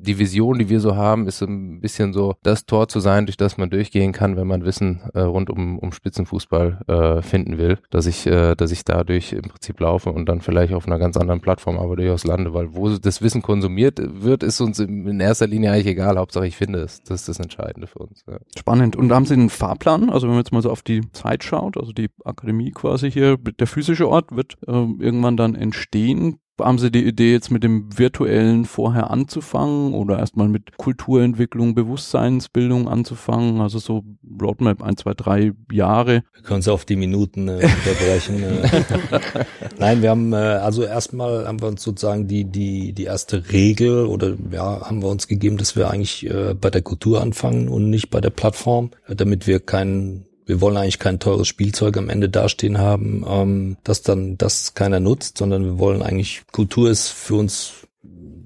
die 0.08 0.20
Vision, 0.20 0.58
die 0.58 0.70
wir 0.70 0.80
so 0.80 0.96
haben, 0.96 1.28
ist 1.28 1.42
ein 1.42 1.80
bisschen 1.82 2.14
so 2.14 2.36
das 2.44 2.66
Tor 2.66 2.88
zu 2.88 3.00
sein, 3.00 3.26
durch 3.26 3.38
das 3.38 3.58
man 3.58 3.70
durchgehen 3.70 4.12
kann, 4.12 4.38
wenn 4.38 4.48
man 4.48 4.66
Wissen 4.66 5.02
äh, 5.14 5.20
rund 5.20 5.50
um, 5.50 5.78
um 5.78 5.92
Spitzenfußball 5.92 6.82
äh, 6.88 7.22
finden 7.22 7.58
will, 7.58 7.78
dass 7.90 8.08
ich, 8.08 8.26
äh, 8.26 8.56
dass 8.56 8.72
ich 8.72 8.86
dadurch 8.86 9.34
im 9.34 9.44
Prinzip 9.44 9.80
laufe 9.80 10.12
und 10.12 10.28
dann 10.28 10.42
vielleicht 10.42 10.74
auf 10.74 10.88
einer 10.88 11.00
ganz 11.00 11.18
anderen 11.18 11.42
Plattform 11.42 11.78
aber 11.78 11.96
durchaus 11.96 12.24
lande, 12.24 12.54
weil 12.54 12.76
wo 12.76 12.90
das 12.90 13.22
Wissen 13.22 13.42
konsumiert 13.42 14.00
wird, 14.02 14.44
ist 14.44 14.62
uns 14.62 14.80
in 14.80 15.20
erster 15.20 15.48
Linie 15.48 15.72
eigentlich 15.72 15.88
egal. 15.88 16.18
Hauptsache 16.18 16.48
ich 16.48 16.56
finde 16.56 16.80
es. 16.80 17.04
Das 17.04 17.22
ist 17.22 17.30
das 17.30 17.40
Entscheidende 17.40 17.88
für 17.88 18.00
uns. 18.00 18.24
Ja. 18.28 18.38
Spannend. 18.58 18.96
Und 18.96 19.12
haben 19.12 19.26
Sie 19.26 19.34
einen 19.34 19.50
Fahrplan? 19.50 20.10
Also 20.10 20.28
wenn 20.28 20.36
man 20.36 20.44
jetzt 20.44 20.54
mal 20.54 20.62
so 20.62 20.72
auf 20.72 20.82
die 20.82 21.02
Zeit 21.12 21.44
schaut, 21.44 21.78
also 21.78 21.92
die 21.92 22.10
Akademie 22.24 22.72
quasi 22.72 23.12
hier, 23.12 23.38
der 23.38 23.68
physische 23.68 24.08
Ort 24.08 24.36
wird 24.36 24.56
äh, 24.66 24.72
irgendwann 24.72 25.38
dann 25.38 25.56
entstehen 25.56 26.40
haben 26.60 26.80
Sie 26.80 26.92
die 26.92 27.06
Idee, 27.06 27.32
jetzt 27.32 27.52
mit 27.52 27.64
dem 27.64 27.98
Virtuellen 27.98 28.66
vorher 28.66 29.10
anzufangen 29.12 29.94
oder 29.94 30.20
erstmal 30.20 30.48
mit 30.48 30.78
Kulturentwicklung, 30.78 31.76
Bewusstseinsbildung 31.76 32.88
anzufangen? 32.88 33.62
Also 33.62 33.80
so 33.80 34.04
Roadmap 34.42 34.82
ein, 34.84 34.98
zwei, 34.98 35.14
drei 35.14 35.54
Jahre. 35.72 36.24
Wir 36.34 36.44
können 36.44 36.60
es 36.60 36.68
auf 36.68 36.86
die 36.86 36.96
Minuten 36.96 37.48
äh, 37.48 37.54
unterbrechen. 37.54 38.44
äh. 38.44 39.46
Nein, 39.80 40.02
wir 40.02 40.10
haben 40.10 40.34
äh, 40.34 40.36
also 40.36 40.84
erstmal 40.84 41.48
haben 41.48 41.62
wir 41.62 41.68
uns 41.68 41.84
sozusagen 41.84 42.28
die 42.28 42.46
die 42.46 42.94
die 42.94 43.04
erste 43.04 43.52
Regel 43.52 44.06
oder 44.06 44.34
ja 44.52 44.82
haben 44.82 45.02
wir 45.02 45.10
uns 45.10 45.28
gegeben, 45.28 45.58
dass 45.58 45.76
wir 45.76 45.90
eigentlich 45.90 46.30
äh, 46.30 46.54
bei 46.54 46.70
der 46.70 46.82
Kultur 46.82 47.22
anfangen 47.22 47.68
und 47.68 47.90
nicht 47.90 48.10
bei 48.10 48.22
der 48.22 48.30
Plattform, 48.30 48.92
äh, 49.08 49.16
damit 49.16 49.48
wir 49.48 49.60
keinen 49.60 50.27
wir 50.48 50.62
wollen 50.62 50.78
eigentlich 50.78 50.98
kein 50.98 51.20
teures 51.20 51.48
Spielzeug 51.48 51.98
am 51.98 52.10
Ende 52.10 52.30
dastehen 52.30 52.80
haben, 52.80 53.24
ähm, 53.28 53.78
das 53.84 54.02
dann 54.02 54.38
das 54.38 54.74
keiner 54.74 55.00
nutzt, 55.00 55.38
sondern 55.38 55.64
wir 55.64 55.78
wollen 55.78 56.02
eigentlich 56.02 56.44
Kultur 56.52 56.90
ist 56.90 57.10
für 57.10 57.36
uns 57.36 57.74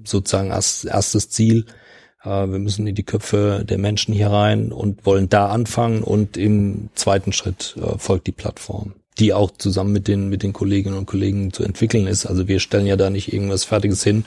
sozusagen 0.04 0.50
als 0.50 0.84
erstes 0.84 1.30
Ziel. 1.30 1.64
Äh, 2.24 2.28
wir 2.28 2.58
müssen 2.58 2.86
in 2.86 2.96
die 2.96 3.04
Köpfe 3.04 3.64
der 3.66 3.78
Menschen 3.78 4.12
hier 4.12 4.30
rein 4.30 4.72
und 4.72 5.06
wollen 5.06 5.28
da 5.28 5.48
anfangen 5.48 6.02
und 6.02 6.36
im 6.36 6.90
zweiten 6.94 7.32
Schritt 7.32 7.76
äh, 7.80 7.96
folgt 7.98 8.26
die 8.26 8.32
Plattform 8.32 8.94
die 9.18 9.34
auch 9.34 9.50
zusammen 9.58 9.92
mit 9.92 10.08
den, 10.08 10.30
mit 10.30 10.42
den 10.42 10.54
Kolleginnen 10.54 10.96
und 10.96 11.04
Kollegen 11.04 11.52
zu 11.52 11.62
entwickeln 11.62 12.06
ist. 12.06 12.24
Also 12.24 12.48
wir 12.48 12.60
stellen 12.60 12.86
ja 12.86 12.96
da 12.96 13.10
nicht 13.10 13.30
irgendwas 13.30 13.64
Fertiges 13.64 14.02
hin 14.02 14.24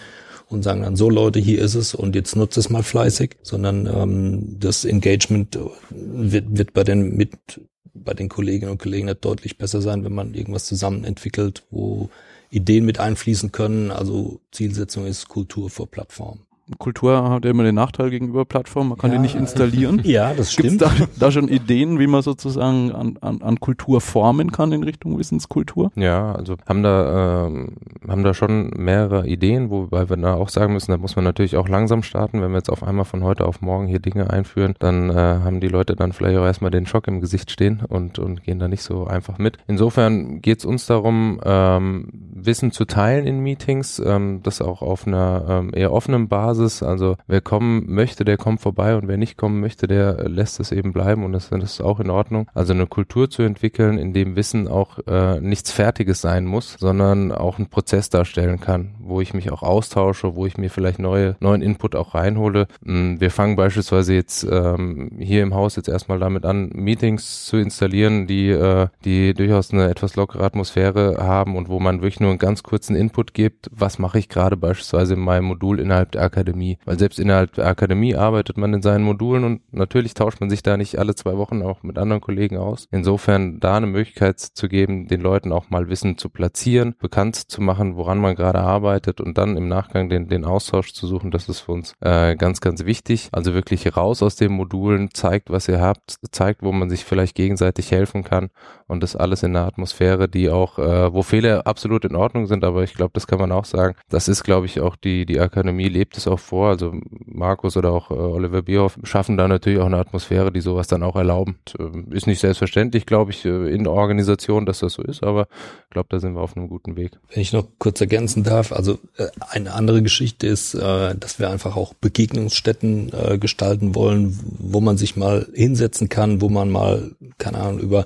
und 0.55 0.63
sagen 0.63 0.81
dann 0.81 0.95
so 0.95 1.09
Leute, 1.09 1.39
hier 1.39 1.61
ist 1.61 1.75
es 1.75 1.93
und 1.93 2.15
jetzt 2.15 2.35
nutzt 2.35 2.57
es 2.57 2.69
mal 2.69 2.83
fleißig, 2.83 3.37
sondern 3.43 3.85
ähm, 3.85 4.59
das 4.59 4.85
Engagement 4.85 5.59
wird, 5.91 6.57
wird 6.57 6.73
bei 6.73 6.83
den 6.83 7.15
mit 7.15 7.61
bei 7.93 8.13
den 8.13 8.29
Kolleginnen 8.29 8.71
und 8.71 8.81
Kollegen 8.81 9.11
deutlich 9.21 9.57
besser 9.57 9.81
sein, 9.81 10.03
wenn 10.03 10.13
man 10.13 10.33
irgendwas 10.33 10.65
zusammen 10.65 11.05
entwickelt, 11.05 11.63
wo 11.71 12.09
Ideen 12.49 12.85
mit 12.85 12.99
einfließen 12.99 13.51
können. 13.51 13.89
Also 13.89 14.41
Zielsetzung 14.51 15.05
ist 15.05 15.27
Kultur 15.27 15.69
vor 15.69 15.89
Plattform. 15.89 16.44
Kultur 16.79 17.29
hat 17.29 17.45
ja 17.45 17.51
immer 17.51 17.63
den 17.63 17.75
Nachteil 17.75 18.09
gegenüber 18.09 18.43
Plattformen, 18.43 18.89
man 18.89 18.97
kann 18.97 19.11
ja. 19.11 19.17
die 19.17 19.21
nicht 19.21 19.35
installieren. 19.35 20.01
Ja, 20.15 20.33
das 20.33 20.53
stimmt. 20.53 20.79
Gibt's 20.79 20.97
da, 20.97 21.25
da 21.25 21.31
schon 21.31 21.47
Ideen, 21.47 21.99
wie 21.99 22.07
man 22.07 22.21
sozusagen 22.21 22.91
an, 22.91 23.17
an, 23.21 23.41
an 23.41 23.59
Kultur 23.59 24.01
formen 24.01 24.51
kann 24.51 24.71
in 24.71 24.83
Richtung 24.83 25.17
Wissenskultur? 25.17 25.91
Ja, 25.95 26.31
also 26.33 26.55
haben 26.67 26.83
da, 26.83 27.47
ähm, 27.47 27.77
haben 28.07 28.23
da 28.23 28.33
schon 28.33 28.69
mehrere 28.77 29.27
Ideen, 29.27 29.69
wobei 29.69 30.09
wir 30.09 30.17
da 30.17 30.35
auch 30.35 30.49
sagen 30.49 30.73
müssen, 30.73 30.91
da 30.91 30.97
muss 30.97 31.15
man 31.15 31.25
natürlich 31.25 31.57
auch 31.57 31.67
langsam 31.67 32.03
starten. 32.03 32.41
Wenn 32.41 32.51
wir 32.51 32.57
jetzt 32.57 32.69
auf 32.69 32.83
einmal 32.83 33.05
von 33.05 33.23
heute 33.23 33.45
auf 33.45 33.61
morgen 33.61 33.87
hier 33.87 33.99
Dinge 33.99 34.29
einführen, 34.29 34.75
dann 34.79 35.09
äh, 35.09 35.13
haben 35.13 35.59
die 35.59 35.67
Leute 35.67 35.95
dann 35.95 36.13
vielleicht 36.13 36.37
auch 36.37 36.45
erstmal 36.45 36.71
den 36.71 36.85
Schock 36.85 37.07
im 37.07 37.19
Gesicht 37.19 37.51
stehen 37.51 37.81
und, 37.87 38.19
und 38.19 38.43
gehen 38.43 38.59
da 38.59 38.67
nicht 38.67 38.83
so 38.83 39.05
einfach 39.05 39.37
mit. 39.37 39.57
Insofern 39.67 40.41
geht 40.41 40.59
es 40.59 40.65
uns 40.65 40.85
darum, 40.85 41.39
ähm, 41.43 42.09
Wissen 42.33 42.71
zu 42.71 42.85
teilen 42.85 43.25
in 43.25 43.39
Meetings, 43.41 44.01
ähm, 44.05 44.41
das 44.43 44.61
auch 44.61 44.81
auf 44.81 45.07
einer 45.07 45.45
ähm, 45.49 45.71
eher 45.73 45.91
offenen 45.91 46.27
Basis 46.27 46.54
Basis. 46.55 46.83
Also 46.83 47.17
wer 47.27 47.41
kommen 47.41 47.85
möchte, 47.87 48.25
der 48.25 48.37
kommt 48.37 48.61
vorbei 48.61 48.95
und 48.95 49.07
wer 49.07 49.17
nicht 49.17 49.37
kommen 49.37 49.59
möchte, 49.59 49.87
der 49.87 50.27
lässt 50.29 50.59
es 50.59 50.71
eben 50.71 50.93
bleiben 50.93 51.23
und 51.23 51.33
das, 51.33 51.49
das 51.49 51.63
ist 51.63 51.81
auch 51.81 51.99
in 51.99 52.09
Ordnung. 52.09 52.49
Also 52.53 52.73
eine 52.73 52.87
Kultur 52.87 53.29
zu 53.29 53.43
entwickeln, 53.43 53.97
in 53.97 54.13
dem 54.13 54.35
Wissen 54.35 54.67
auch 54.67 54.99
äh, 55.07 55.39
nichts 55.39 55.71
Fertiges 55.71 56.21
sein 56.21 56.45
muss, 56.45 56.75
sondern 56.79 57.31
auch 57.31 57.57
einen 57.57 57.67
Prozess 57.67 58.09
darstellen 58.09 58.59
kann, 58.59 58.94
wo 59.05 59.21
ich 59.21 59.33
mich 59.33 59.51
auch 59.51 59.63
austausche, 59.63 60.35
wo 60.35 60.45
ich 60.45 60.57
mir 60.57 60.69
vielleicht 60.69 60.99
neue, 60.99 61.35
neuen 61.39 61.61
Input 61.61 61.95
auch 61.95 62.15
reinhole. 62.15 62.67
Hm, 62.83 63.21
wir 63.21 63.31
fangen 63.31 63.55
beispielsweise 63.55 64.13
jetzt 64.13 64.45
ähm, 64.49 65.11
hier 65.19 65.43
im 65.43 65.53
Haus 65.53 65.75
jetzt 65.75 65.89
erstmal 65.89 66.19
damit 66.19 66.45
an, 66.45 66.69
Meetings 66.73 67.45
zu 67.45 67.57
installieren, 67.57 68.27
die, 68.27 68.49
äh, 68.49 68.87
die 69.03 69.33
durchaus 69.33 69.71
eine 69.71 69.89
etwas 69.89 70.15
lockere 70.15 70.43
Atmosphäre 70.43 71.17
haben 71.19 71.55
und 71.55 71.69
wo 71.69 71.79
man 71.79 72.01
wirklich 72.01 72.19
nur 72.19 72.31
einen 72.31 72.39
ganz 72.39 72.63
kurzen 72.63 72.95
Input 72.95 73.33
gibt, 73.33 73.69
was 73.71 73.99
mache 73.99 74.19
ich 74.19 74.29
gerade 74.29 74.57
beispielsweise 74.57 75.13
in 75.13 75.19
meinem 75.19 75.45
Modul 75.45 75.79
innerhalb 75.79 76.11
der 76.11 76.23
Akademie. 76.23 76.77
Weil 76.85 76.99
selbst 76.99 77.19
innerhalb 77.19 77.53
der 77.53 77.67
Akademie 77.67 78.15
arbeitet 78.15 78.57
man 78.57 78.73
in 78.73 78.81
seinen 78.81 79.03
Modulen 79.03 79.43
und 79.43 79.73
natürlich 79.73 80.13
tauscht 80.13 80.41
man 80.41 80.49
sich 80.49 80.63
da 80.63 80.77
nicht 80.77 80.97
alle 80.97 81.15
zwei 81.15 81.37
Wochen 81.37 81.61
auch 81.61 81.83
mit 81.83 81.97
anderen 81.97 82.21
Kollegen 82.21 82.57
aus. 82.57 82.87
Insofern 82.91 83.59
da 83.59 83.77
eine 83.77 83.87
Möglichkeit 83.87 84.39
zu 84.39 84.67
geben, 84.67 85.07
den 85.07 85.21
Leuten 85.21 85.51
auch 85.51 85.69
mal 85.69 85.89
Wissen 85.89 86.17
zu 86.17 86.29
platzieren, 86.29 86.95
bekannt 86.99 87.35
zu 87.35 87.61
machen, 87.61 87.95
woran 87.95 88.17
man 88.17 88.35
gerade 88.35 88.59
arbeitet 88.59 88.94
und 89.21 89.37
dann 89.37 89.57
im 89.57 89.67
Nachgang 89.67 90.09
den, 90.09 90.27
den 90.27 90.45
Austausch 90.45 90.93
zu 90.93 91.07
suchen, 91.07 91.31
das 91.31 91.49
ist 91.49 91.61
für 91.61 91.71
uns 91.71 91.93
äh, 92.01 92.35
ganz, 92.35 92.61
ganz 92.61 92.85
wichtig. 92.85 93.29
Also 93.31 93.53
wirklich 93.53 93.95
raus 93.95 94.23
aus 94.23 94.35
den 94.35 94.51
Modulen, 94.51 95.09
zeigt, 95.13 95.49
was 95.49 95.67
ihr 95.67 95.81
habt, 95.81 96.15
zeigt, 96.31 96.63
wo 96.63 96.71
man 96.71 96.89
sich 96.89 97.05
vielleicht 97.05 97.35
gegenseitig 97.35 97.91
helfen 97.91 98.23
kann 98.23 98.49
und 98.87 99.01
das 99.01 99.15
alles 99.15 99.43
in 99.43 99.55
einer 99.55 99.65
Atmosphäre, 99.65 100.27
die 100.27 100.49
auch, 100.49 100.77
äh, 100.77 101.13
wo 101.13 101.23
Fehler 101.23 101.65
absolut 101.65 102.05
in 102.05 102.15
Ordnung 102.15 102.47
sind, 102.47 102.63
aber 102.63 102.83
ich 102.83 102.93
glaube, 102.93 103.11
das 103.13 103.27
kann 103.27 103.39
man 103.39 103.51
auch 103.51 103.65
sagen. 103.65 103.95
Das 104.09 104.27
ist, 104.27 104.43
glaube 104.43 104.65
ich, 104.67 104.79
auch 104.79 104.95
die, 104.95 105.25
die 105.25 105.39
Akademie 105.39 105.87
lebt 105.87 106.17
es 106.17 106.27
auch 106.27 106.39
vor. 106.39 106.69
Also 106.69 106.93
Markus 107.25 107.77
oder 107.77 107.91
auch 107.91 108.11
äh, 108.11 108.13
Oliver 108.13 108.61
Bierhoff 108.61 108.99
schaffen 109.03 109.37
da 109.37 109.47
natürlich 109.47 109.79
auch 109.79 109.87
eine 109.87 109.97
Atmosphäre, 109.97 110.51
die 110.51 110.61
sowas 110.61 110.87
dann 110.87 111.03
auch 111.03 111.15
erlauben. 111.15 111.57
Äh, 111.79 112.15
ist 112.15 112.27
nicht 112.27 112.39
selbstverständlich, 112.39 113.05
glaube 113.05 113.31
ich, 113.31 113.45
äh, 113.45 113.73
in 113.73 113.83
der 113.83 113.93
Organisation, 113.93 114.65
dass 114.65 114.79
das 114.79 114.93
so 114.93 115.03
ist, 115.03 115.23
aber 115.23 115.47
ich 115.85 115.89
glaube, 115.89 116.07
da 116.09 116.19
sind 116.19 116.35
wir 116.35 116.41
auf 116.41 116.55
einem 116.55 116.67
guten 116.67 116.95
Weg. 116.95 117.11
Wenn 117.33 117.41
ich 117.41 117.53
noch 117.53 117.67
kurz 117.79 118.01
ergänzen 118.01 118.43
darf, 118.43 118.71
also 118.71 118.84
äh, 119.17 119.27
eine 119.39 119.73
andere 119.73 120.01
Geschichte 120.01 120.47
ist, 120.47 120.73
äh, 120.73 121.15
dass 121.15 121.39
wir 121.39 121.49
einfach 121.49 121.75
auch 121.75 121.93
Begegnungsstätten 121.93 123.11
äh, 123.13 123.37
gestalten 123.37 123.95
wollen, 123.95 124.39
wo 124.59 124.81
man 124.81 124.97
sich 124.97 125.15
mal 125.15 125.47
hinsetzen 125.53 126.09
kann, 126.09 126.41
wo 126.41 126.49
man 126.49 126.69
mal, 126.69 127.11
keine 127.37 127.59
Ahnung, 127.59 127.79
über 127.79 128.05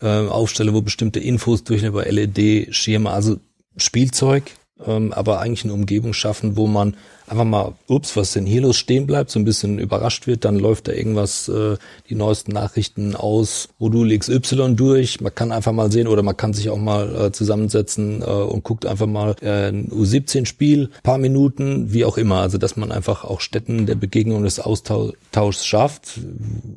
äh, 0.00 0.26
aufstelle, 0.26 0.74
wo 0.74 0.82
bestimmte 0.82 1.20
Infos 1.20 1.64
durch 1.64 1.82
über 1.82 2.04
LED-Schirme, 2.04 3.10
also 3.10 3.38
Spielzeug, 3.76 4.44
ähm, 4.86 5.12
aber 5.12 5.40
eigentlich 5.40 5.64
eine 5.64 5.74
Umgebung 5.74 6.12
schaffen, 6.12 6.56
wo 6.56 6.66
man 6.66 6.94
einfach 7.26 7.44
mal, 7.44 7.74
ups, 7.88 8.16
was 8.16 8.32
denn 8.32 8.46
hier 8.46 8.62
los, 8.62 8.76
stehen 8.76 9.06
bleibt, 9.06 9.30
so 9.30 9.38
ein 9.38 9.44
bisschen 9.44 9.78
überrascht 9.78 10.26
wird, 10.26 10.44
dann 10.44 10.58
läuft 10.58 10.88
da 10.88 10.92
irgendwas, 10.92 11.48
äh, 11.48 11.76
die 12.08 12.14
neuesten 12.14 12.52
Nachrichten 12.52 13.14
aus 13.14 13.68
Modul 13.78 14.16
XY 14.16 14.74
durch. 14.74 15.20
Man 15.20 15.34
kann 15.34 15.52
einfach 15.52 15.72
mal 15.72 15.92
sehen 15.92 16.08
oder 16.08 16.22
man 16.22 16.36
kann 16.36 16.54
sich 16.54 16.70
auch 16.70 16.78
mal 16.78 17.26
äh, 17.26 17.32
zusammensetzen 17.32 18.22
äh, 18.22 18.24
und 18.24 18.64
guckt 18.64 18.86
einfach 18.86 19.06
mal 19.06 19.34
äh, 19.42 19.68
ein 19.68 19.90
U17-Spiel, 19.90 20.90
paar 21.02 21.18
Minuten, 21.18 21.92
wie 21.92 22.04
auch 22.04 22.18
immer. 22.18 22.36
Also 22.36 22.58
dass 22.58 22.76
man 22.76 22.92
einfach 22.92 23.24
auch 23.24 23.40
Städten 23.40 23.86
der 23.86 23.96
Begegnung 23.96 24.42
des 24.42 24.60
Austauschs 24.60 25.66
schafft, 25.66 26.20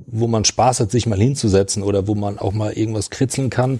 wo 0.07 0.27
man 0.27 0.45
Spaß 0.45 0.81
hat, 0.81 0.91
sich 0.91 1.05
mal 1.05 1.19
hinzusetzen 1.19 1.83
oder 1.83 2.07
wo 2.07 2.15
man 2.15 2.39
auch 2.39 2.53
mal 2.53 2.73
irgendwas 2.73 3.09
kritzeln 3.09 3.49
kann, 3.49 3.79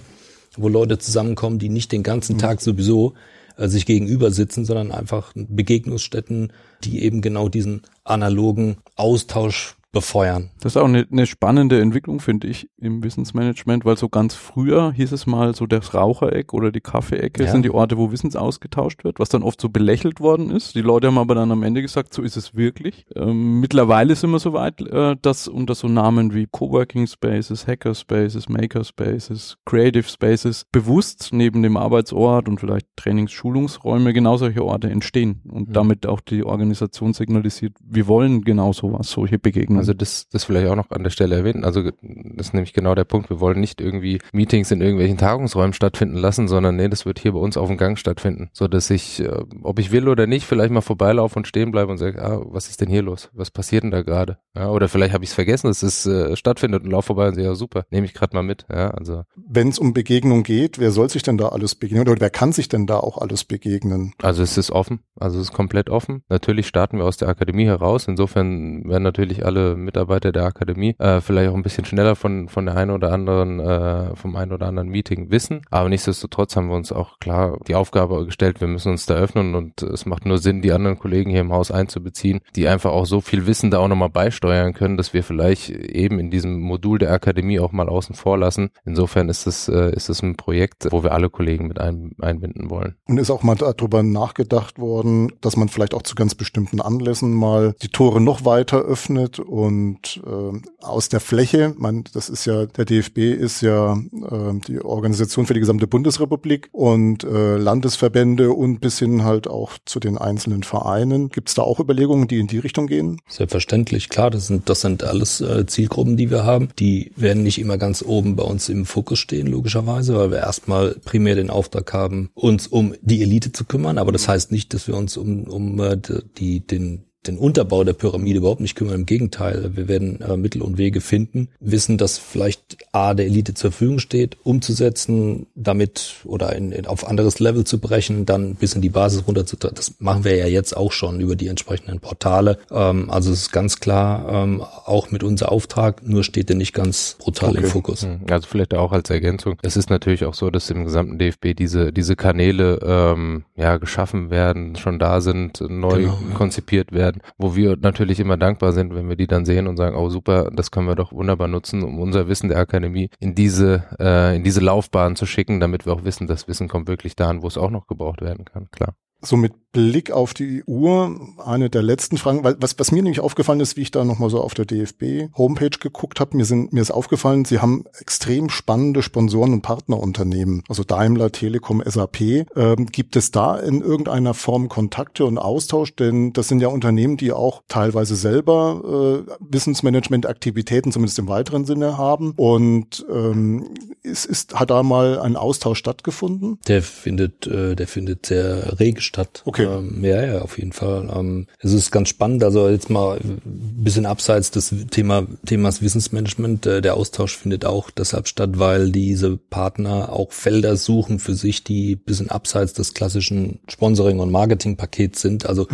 wo 0.56 0.68
Leute 0.68 0.98
zusammenkommen, 0.98 1.58
die 1.58 1.68
nicht 1.68 1.92
den 1.92 2.02
ganzen 2.02 2.36
mhm. 2.36 2.40
Tag 2.40 2.60
sowieso 2.60 3.14
sich 3.56 3.86
gegenüber 3.86 4.30
sitzen, 4.30 4.64
sondern 4.64 4.92
einfach 4.92 5.32
Begegnungsstätten, 5.34 6.52
die 6.84 7.02
eben 7.02 7.20
genau 7.20 7.48
diesen 7.48 7.82
analogen 8.04 8.76
Austausch 8.96 9.76
befeuern. 9.92 10.50
Das 10.60 10.72
ist 10.72 10.76
auch 10.78 10.86
eine, 10.86 11.06
eine 11.10 11.26
spannende 11.26 11.80
Entwicklung, 11.80 12.18
finde 12.20 12.46
ich, 12.48 12.68
im 12.78 13.04
Wissensmanagement, 13.04 13.84
weil 13.84 13.96
so 13.96 14.08
ganz 14.08 14.34
früher 14.34 14.92
hieß 14.92 15.12
es 15.12 15.26
mal 15.26 15.54
so 15.54 15.66
das 15.66 15.92
Rauchereck 15.94 16.52
oder 16.54 16.72
die 16.72 16.80
Kaffeeecke 16.80 17.44
Ja. 17.44 17.50
sind 17.50 17.64
die 17.64 17.70
Orte, 17.70 17.98
wo 17.98 18.10
Wissens 18.10 18.34
ausgetauscht 18.34 19.04
wird, 19.04 19.18
was 19.20 19.28
dann 19.28 19.42
oft 19.42 19.60
so 19.60 19.68
belächelt 19.68 20.20
worden 20.20 20.50
ist. 20.50 20.74
Die 20.74 20.80
Leute 20.80 21.08
haben 21.08 21.18
aber 21.18 21.34
dann 21.34 21.52
am 21.52 21.62
Ende 21.62 21.82
gesagt, 21.82 22.14
so 22.14 22.22
ist 22.22 22.36
es 22.36 22.54
wirklich. 22.54 23.04
Ähm, 23.14 23.60
mittlerweile 23.60 24.14
sind 24.16 24.30
wir 24.30 24.38
so 24.38 24.52
weit, 24.54 24.80
äh, 24.80 25.16
dass 25.20 25.46
unter 25.46 25.74
so 25.74 25.88
Namen 25.88 26.32
wie 26.34 26.46
Coworking 26.50 27.06
Spaces, 27.06 27.66
Hacker 27.66 27.94
Spaces, 27.94 28.48
Maker 28.48 28.84
Spaces, 28.84 29.58
Creative 29.66 30.04
Spaces 30.08 30.64
bewusst 30.72 31.28
neben 31.32 31.62
dem 31.62 31.76
Arbeitsort 31.76 32.48
und 32.48 32.58
vielleicht 32.60 32.86
Trainings-, 32.96 33.32
Schulungsräume 33.32 34.12
genau 34.14 34.36
solche 34.38 34.64
Orte 34.64 34.88
entstehen 34.88 35.42
und 35.50 35.68
Mhm. 35.68 35.72
damit 35.74 36.06
auch 36.06 36.20
die 36.20 36.44
Organisation 36.44 37.12
signalisiert, 37.12 37.74
wir 37.84 38.06
wollen 38.08 38.42
genau 38.42 38.72
sowas, 38.72 39.10
solche 39.10 39.38
Begegnungen. 39.38 39.81
Also 39.82 39.94
das, 39.94 40.28
das 40.28 40.44
vielleicht 40.44 40.68
auch 40.68 40.76
noch 40.76 40.92
an 40.92 41.02
der 41.02 41.10
Stelle 41.10 41.34
erwähnen. 41.34 41.64
Also 41.64 41.82
das 41.82 42.46
ist 42.46 42.54
nämlich 42.54 42.72
genau 42.72 42.94
der 42.94 43.02
Punkt. 43.02 43.30
Wir 43.30 43.40
wollen 43.40 43.58
nicht 43.58 43.80
irgendwie 43.80 44.20
Meetings 44.32 44.70
in 44.70 44.80
irgendwelchen 44.80 45.18
Tagungsräumen 45.18 45.72
stattfinden 45.72 46.18
lassen, 46.18 46.46
sondern 46.46 46.76
nee, 46.76 46.88
das 46.88 47.04
wird 47.04 47.18
hier 47.18 47.32
bei 47.32 47.40
uns 47.40 47.56
auf 47.56 47.66
dem 47.66 47.76
Gang 47.76 47.98
stattfinden, 47.98 48.48
so 48.52 48.68
dass 48.68 48.90
ich, 48.90 49.18
äh, 49.18 49.42
ob 49.64 49.80
ich 49.80 49.90
will 49.90 50.06
oder 50.06 50.28
nicht, 50.28 50.46
vielleicht 50.46 50.70
mal 50.70 50.82
vorbeilaufe 50.82 51.36
und 51.36 51.48
stehen 51.48 51.72
bleibe 51.72 51.90
und 51.90 51.98
sage, 51.98 52.22
ah, 52.22 52.40
was 52.44 52.68
ist 52.68 52.80
denn 52.80 52.88
hier 52.88 53.02
los? 53.02 53.28
Was 53.32 53.50
passiert 53.50 53.82
denn 53.82 53.90
da 53.90 54.02
gerade? 54.02 54.38
Ja, 54.54 54.70
oder 54.70 54.88
vielleicht 54.88 55.14
habe 55.14 55.24
ich 55.24 55.30
es 55.30 55.34
vergessen, 55.34 55.66
dass 55.66 55.82
es 55.82 56.06
äh, 56.06 56.36
stattfindet 56.36 56.84
und 56.84 56.90
laufe 56.92 57.08
vorbei 57.08 57.26
und 57.26 57.34
sehe, 57.34 57.44
ja 57.44 57.56
super, 57.56 57.84
nehme 57.90 58.06
ich 58.06 58.14
gerade 58.14 58.36
mal 58.36 58.44
mit. 58.44 58.64
Ja, 58.70 58.92
also 58.92 59.24
Wenn 59.34 59.66
es 59.66 59.80
um 59.80 59.94
Begegnung 59.94 60.44
geht, 60.44 60.78
wer 60.78 60.92
soll 60.92 61.08
sich 61.08 61.24
denn 61.24 61.38
da 61.38 61.48
alles 61.48 61.74
begegnen 61.74 62.08
oder 62.08 62.20
wer 62.20 62.30
kann 62.30 62.52
sich 62.52 62.68
denn 62.68 62.86
da 62.86 62.98
auch 62.98 63.18
alles 63.18 63.42
begegnen? 63.42 64.14
Also 64.22 64.44
es 64.44 64.56
ist 64.56 64.70
offen, 64.70 65.00
also 65.18 65.40
es 65.40 65.48
ist 65.48 65.52
komplett 65.52 65.90
offen. 65.90 66.22
Natürlich 66.28 66.68
starten 66.68 66.98
wir 66.98 67.04
aus 67.04 67.16
der 67.16 67.28
Akademie 67.28 67.66
heraus. 67.66 68.06
Insofern 68.06 68.88
werden 68.88 69.02
natürlich 69.02 69.44
alle 69.44 69.71
Mitarbeiter 69.76 70.32
der 70.32 70.44
Akademie 70.44 70.94
äh, 70.98 71.20
vielleicht 71.20 71.50
auch 71.50 71.54
ein 71.54 71.62
bisschen 71.62 71.84
schneller 71.84 72.16
von 72.16 72.48
von 72.48 72.66
der 72.66 72.76
einen 72.76 72.90
oder 72.90 73.12
anderen 73.12 73.60
äh, 73.60 74.14
vom 74.16 74.36
einen 74.36 74.52
oder 74.52 74.66
anderen 74.66 74.88
Meeting 74.88 75.30
wissen. 75.30 75.62
Aber 75.70 75.88
nichtsdestotrotz 75.88 76.56
haben 76.56 76.68
wir 76.68 76.76
uns 76.76 76.92
auch 76.92 77.18
klar 77.18 77.58
die 77.66 77.74
Aufgabe 77.74 78.24
gestellt, 78.26 78.60
wir 78.60 78.68
müssen 78.68 78.92
uns 78.92 79.06
da 79.06 79.14
öffnen 79.14 79.54
und 79.54 79.82
es 79.82 80.06
macht 80.06 80.26
nur 80.26 80.38
Sinn, 80.38 80.62
die 80.62 80.72
anderen 80.72 80.98
Kollegen 80.98 81.30
hier 81.30 81.40
im 81.40 81.52
Haus 81.52 81.70
einzubeziehen, 81.70 82.40
die 82.56 82.68
einfach 82.68 82.90
auch 82.90 83.06
so 83.06 83.20
viel 83.20 83.46
Wissen 83.46 83.70
da 83.70 83.78
auch 83.78 83.88
nochmal 83.88 84.10
beisteuern 84.10 84.74
können, 84.74 84.96
dass 84.96 85.14
wir 85.14 85.22
vielleicht 85.22 85.70
eben 85.70 86.18
in 86.18 86.30
diesem 86.30 86.60
Modul 86.60 86.98
der 86.98 87.12
Akademie 87.12 87.60
auch 87.60 87.72
mal 87.72 87.88
außen 87.88 88.14
vor 88.14 88.38
lassen. 88.38 88.70
Insofern 88.84 89.28
ist 89.28 89.46
es 89.46 89.68
äh, 89.68 89.92
ist 89.94 90.08
es 90.08 90.22
ein 90.22 90.36
Projekt, 90.36 90.88
wo 90.90 91.02
wir 91.02 91.12
alle 91.12 91.30
Kollegen 91.30 91.68
mit 91.68 91.80
ein, 91.80 92.12
einbinden 92.20 92.70
wollen. 92.70 92.96
Und 93.06 93.18
ist 93.18 93.30
auch 93.30 93.42
mal 93.42 93.54
darüber 93.54 94.02
nachgedacht 94.02 94.78
worden, 94.78 95.32
dass 95.40 95.56
man 95.56 95.68
vielleicht 95.68 95.94
auch 95.94 96.02
zu 96.02 96.14
ganz 96.14 96.34
bestimmten 96.34 96.80
Anlässen 96.80 97.32
mal 97.32 97.74
die 97.82 97.88
Tore 97.88 98.20
noch 98.20 98.44
weiter 98.44 98.78
öffnet 98.78 99.38
und 99.38 99.61
äh, 99.70 100.60
aus 100.80 101.08
der 101.08 101.20
Fläche, 101.20 101.74
man, 101.76 102.04
das 102.12 102.28
ist 102.28 102.44
ja, 102.44 102.66
der 102.66 102.84
DFB 102.84 103.18
ist 103.18 103.60
ja 103.60 103.94
äh, 103.94 104.60
die 104.66 104.80
Organisation 104.80 105.46
für 105.46 105.54
die 105.54 105.60
gesamte 105.60 105.86
Bundesrepublik 105.86 106.68
und 106.72 107.24
äh, 107.24 107.56
Landesverbände 107.56 108.52
und 108.52 108.80
bis 108.80 108.98
hin 108.98 109.24
halt 109.24 109.48
auch 109.48 109.72
zu 109.84 110.00
den 110.00 110.18
einzelnen 110.18 110.62
Vereinen. 110.62 111.28
Gibt 111.28 111.48
es 111.48 111.54
da 111.54 111.62
auch 111.62 111.80
Überlegungen, 111.80 112.28
die 112.28 112.38
in 112.38 112.46
die 112.46 112.58
Richtung 112.58 112.86
gehen? 112.86 113.20
Selbstverständlich, 113.28 114.08
klar, 114.08 114.30
das 114.30 114.46
sind, 114.46 114.68
das 114.68 114.80
sind 114.80 115.04
alles 115.04 115.40
äh, 115.40 115.66
Zielgruppen, 115.66 116.16
die 116.16 116.30
wir 116.30 116.44
haben. 116.44 116.68
Die 116.78 117.12
werden 117.16 117.42
nicht 117.42 117.58
immer 117.58 117.78
ganz 117.78 118.02
oben 118.02 118.36
bei 118.36 118.44
uns 118.44 118.68
im 118.68 118.86
Fokus 118.86 119.18
stehen, 119.18 119.46
logischerweise, 119.46 120.16
weil 120.16 120.30
wir 120.30 120.38
erstmal 120.38 120.96
primär 121.04 121.34
den 121.34 121.50
Auftrag 121.50 121.92
haben, 121.92 122.30
uns 122.34 122.66
um 122.66 122.94
die 123.02 123.22
Elite 123.22 123.52
zu 123.52 123.64
kümmern. 123.64 123.98
Aber 123.98 124.12
das 124.12 124.28
heißt 124.28 124.52
nicht, 124.52 124.74
dass 124.74 124.88
wir 124.88 124.96
uns 124.96 125.16
um, 125.16 125.44
um 125.44 125.80
äh, 125.80 125.96
die, 126.36 126.66
den 126.66 127.04
den 127.26 127.38
Unterbau 127.38 127.84
der 127.84 127.92
Pyramide 127.92 128.38
überhaupt 128.38 128.60
nicht 128.60 128.74
kümmern. 128.74 128.94
Im 128.94 129.06
Gegenteil, 129.06 129.70
wir 129.74 129.88
werden 129.88 130.20
äh, 130.20 130.36
Mittel 130.36 130.62
und 130.62 130.78
Wege 130.78 131.00
finden, 131.00 131.48
wissen, 131.60 131.98
dass 131.98 132.18
vielleicht 132.18 132.78
A 132.92 133.14
der 133.14 133.26
Elite 133.26 133.54
zur 133.54 133.70
Verfügung 133.72 133.98
steht, 133.98 134.36
umzusetzen, 134.42 135.46
damit 135.54 136.16
oder 136.24 136.54
in, 136.56 136.72
in, 136.72 136.86
auf 136.86 137.06
anderes 137.06 137.38
Level 137.40 137.64
zu 137.64 137.78
brechen, 137.78 138.26
dann 138.26 138.54
bis 138.56 138.74
in 138.74 138.80
die 138.82 138.88
Basis 138.88 139.26
runter 139.26 139.46
zu. 139.46 139.56
Das 139.56 139.94
machen 139.98 140.24
wir 140.24 140.36
ja 140.36 140.46
jetzt 140.46 140.76
auch 140.76 140.92
schon 140.92 141.20
über 141.20 141.36
die 141.36 141.46
entsprechenden 141.48 142.00
Portale. 142.00 142.58
Ähm, 142.70 143.10
also 143.10 143.30
es 143.32 143.42
ist 143.42 143.52
ganz 143.52 143.78
klar 143.80 144.44
ähm, 144.44 144.60
auch 144.60 145.10
mit 145.10 145.22
unser 145.22 145.52
Auftrag, 145.52 146.06
nur 146.06 146.24
steht 146.24 146.48
der 146.48 146.56
nicht 146.56 146.72
ganz 146.72 147.16
brutal 147.18 147.50
Okay. 147.50 147.58
im 147.60 147.64
Fokus. 147.66 148.02
Hm, 148.02 148.20
Also 148.30 148.46
vielleicht 148.48 148.74
auch 148.74 148.92
als 148.92 149.10
Ergänzung. 149.10 149.56
Es 149.62 149.76
ist 149.76 149.90
natürlich 149.90 150.24
auch 150.24 150.34
so, 150.34 150.50
dass 150.50 150.70
im 150.70 150.84
gesamten 150.84 151.18
DFB 151.18 151.54
diese 151.56 151.92
diese 151.92 152.16
Kanäle 152.16 152.78
ähm, 152.84 153.44
ja 153.56 153.76
geschaffen 153.76 154.30
werden, 154.30 154.76
schon 154.76 154.98
da 154.98 155.20
sind, 155.20 155.60
neu 155.68 156.02
Genau, 156.02 156.18
ja. 156.30 156.34
konzipiert 156.34 156.92
werden, 157.12 157.22
wo 157.38 157.56
wir 157.56 157.76
natürlich 157.80 158.20
immer 158.20 158.36
dankbar 158.36 158.72
sind, 158.72 158.94
wenn 158.94 159.08
wir 159.08 159.16
die 159.16 159.26
dann 159.26 159.44
sehen 159.44 159.66
und 159.66 159.76
sagen, 159.76 159.96
oh 159.96 160.08
super, 160.08 160.50
das 160.52 160.70
können 160.70 160.88
wir 160.88 160.94
doch 160.94 161.12
wunderbar 161.12 161.48
nutzen, 161.48 161.82
um 161.82 162.00
unser 162.00 162.28
Wissen 162.28 162.48
der 162.48 162.58
Akademie 162.58 163.10
in 163.20 163.34
diese 163.34 163.84
äh, 163.98 164.36
in 164.36 164.44
diese 164.44 164.60
Laufbahn 164.60 165.16
zu 165.16 165.26
schicken, 165.26 165.60
damit 165.60 165.86
wir 165.86 165.92
auch 165.92 166.04
wissen, 166.04 166.26
das 166.26 166.48
Wissen 166.48 166.68
kommt 166.68 166.88
wirklich 166.88 167.16
dahin, 167.16 167.42
wo 167.42 167.46
es 167.46 167.58
auch 167.58 167.70
noch 167.70 167.86
gebraucht 167.86 168.20
werden 168.22 168.44
kann. 168.44 168.68
Klar. 168.70 168.94
So 169.22 169.36
mit 169.36 169.52
Blick 169.72 170.10
auf 170.10 170.34
die 170.34 170.62
Uhr, 170.64 171.18
eine 171.44 171.70
der 171.70 171.82
letzten 171.82 172.18
Fragen, 172.18 172.44
weil 172.44 172.56
was, 172.60 172.78
was 172.78 172.92
mir 172.92 173.02
nämlich 173.02 173.20
aufgefallen 173.20 173.60
ist, 173.60 173.76
wie 173.76 173.82
ich 173.82 173.90
da 173.90 174.04
nochmal 174.04 174.28
so 174.28 174.40
auf 174.40 174.52
der 174.52 174.66
DFB-Homepage 174.66 175.78
geguckt 175.80 176.20
habe, 176.20 176.36
mir, 176.36 176.44
sind, 176.44 176.72
mir 176.72 176.82
ist 176.82 176.90
aufgefallen, 176.90 177.46
sie 177.46 177.58
haben 177.58 177.84
extrem 177.98 178.50
spannende 178.50 179.02
Sponsoren 179.02 179.54
und 179.54 179.62
Partnerunternehmen, 179.62 180.62
also 180.68 180.84
Daimler, 180.84 181.32
Telekom, 181.32 181.82
SAP. 181.84 182.20
Ähm, 182.20 182.86
gibt 182.92 183.16
es 183.16 183.30
da 183.30 183.56
in 183.56 183.80
irgendeiner 183.80 184.34
Form 184.34 184.68
Kontakte 184.68 185.24
und 185.24 185.38
Austausch? 185.38 185.96
Denn 185.96 186.34
das 186.34 186.48
sind 186.48 186.60
ja 186.60 186.68
Unternehmen, 186.68 187.16
die 187.16 187.32
auch 187.32 187.62
teilweise 187.68 188.14
selber 188.14 189.24
äh, 189.26 189.32
Wissensmanagement-Aktivitäten, 189.40 190.92
zumindest 190.92 191.18
im 191.18 191.28
weiteren 191.28 191.64
Sinne, 191.64 191.96
haben. 191.96 192.34
Und 192.36 193.06
ähm, 193.10 193.70
ist, 194.02 194.26
ist, 194.26 194.54
hat 194.54 194.70
da 194.70 194.82
mal 194.82 195.18
ein 195.18 195.36
Austausch 195.36 195.78
stattgefunden? 195.78 196.58
Der 196.68 196.82
findet, 196.82 197.46
äh, 197.46 197.74
der 197.74 197.86
findet 197.86 198.26
sehr 198.26 198.78
rege 198.78 199.00
statt. 199.12 199.42
Okay. 199.44 199.64
Ähm, 199.64 200.02
ja, 200.02 200.24
ja, 200.24 200.38
auf 200.40 200.58
jeden 200.58 200.72
Fall. 200.72 201.10
Ähm, 201.14 201.46
es 201.60 201.72
ist 201.72 201.90
ganz 201.90 202.08
spannend. 202.08 202.42
Also 202.42 202.68
jetzt 202.68 202.88
mal 202.88 203.18
ein 203.18 203.40
bisschen 203.84 204.06
abseits 204.06 204.50
des 204.50 204.74
Thema, 204.90 205.26
Themas 205.44 205.82
Wissensmanagement. 205.82 206.66
Äh, 206.66 206.80
der 206.80 206.94
Austausch 206.94 207.36
findet 207.36 207.64
auch 207.66 207.90
deshalb 207.90 208.26
statt, 208.26 208.50
weil 208.54 208.90
diese 208.90 209.36
Partner 209.36 210.12
auch 210.12 210.32
Felder 210.32 210.76
suchen 210.76 211.18
für 211.18 211.34
sich, 211.34 211.62
die 211.62 211.96
ein 211.96 211.98
bisschen 211.98 212.30
abseits 212.30 212.72
des 212.72 212.94
klassischen 212.94 213.60
Sponsoring- 213.68 214.20
und 214.20 214.30
Marketingpakets 214.30 215.20
sind. 215.20 215.46
Also 215.46 215.66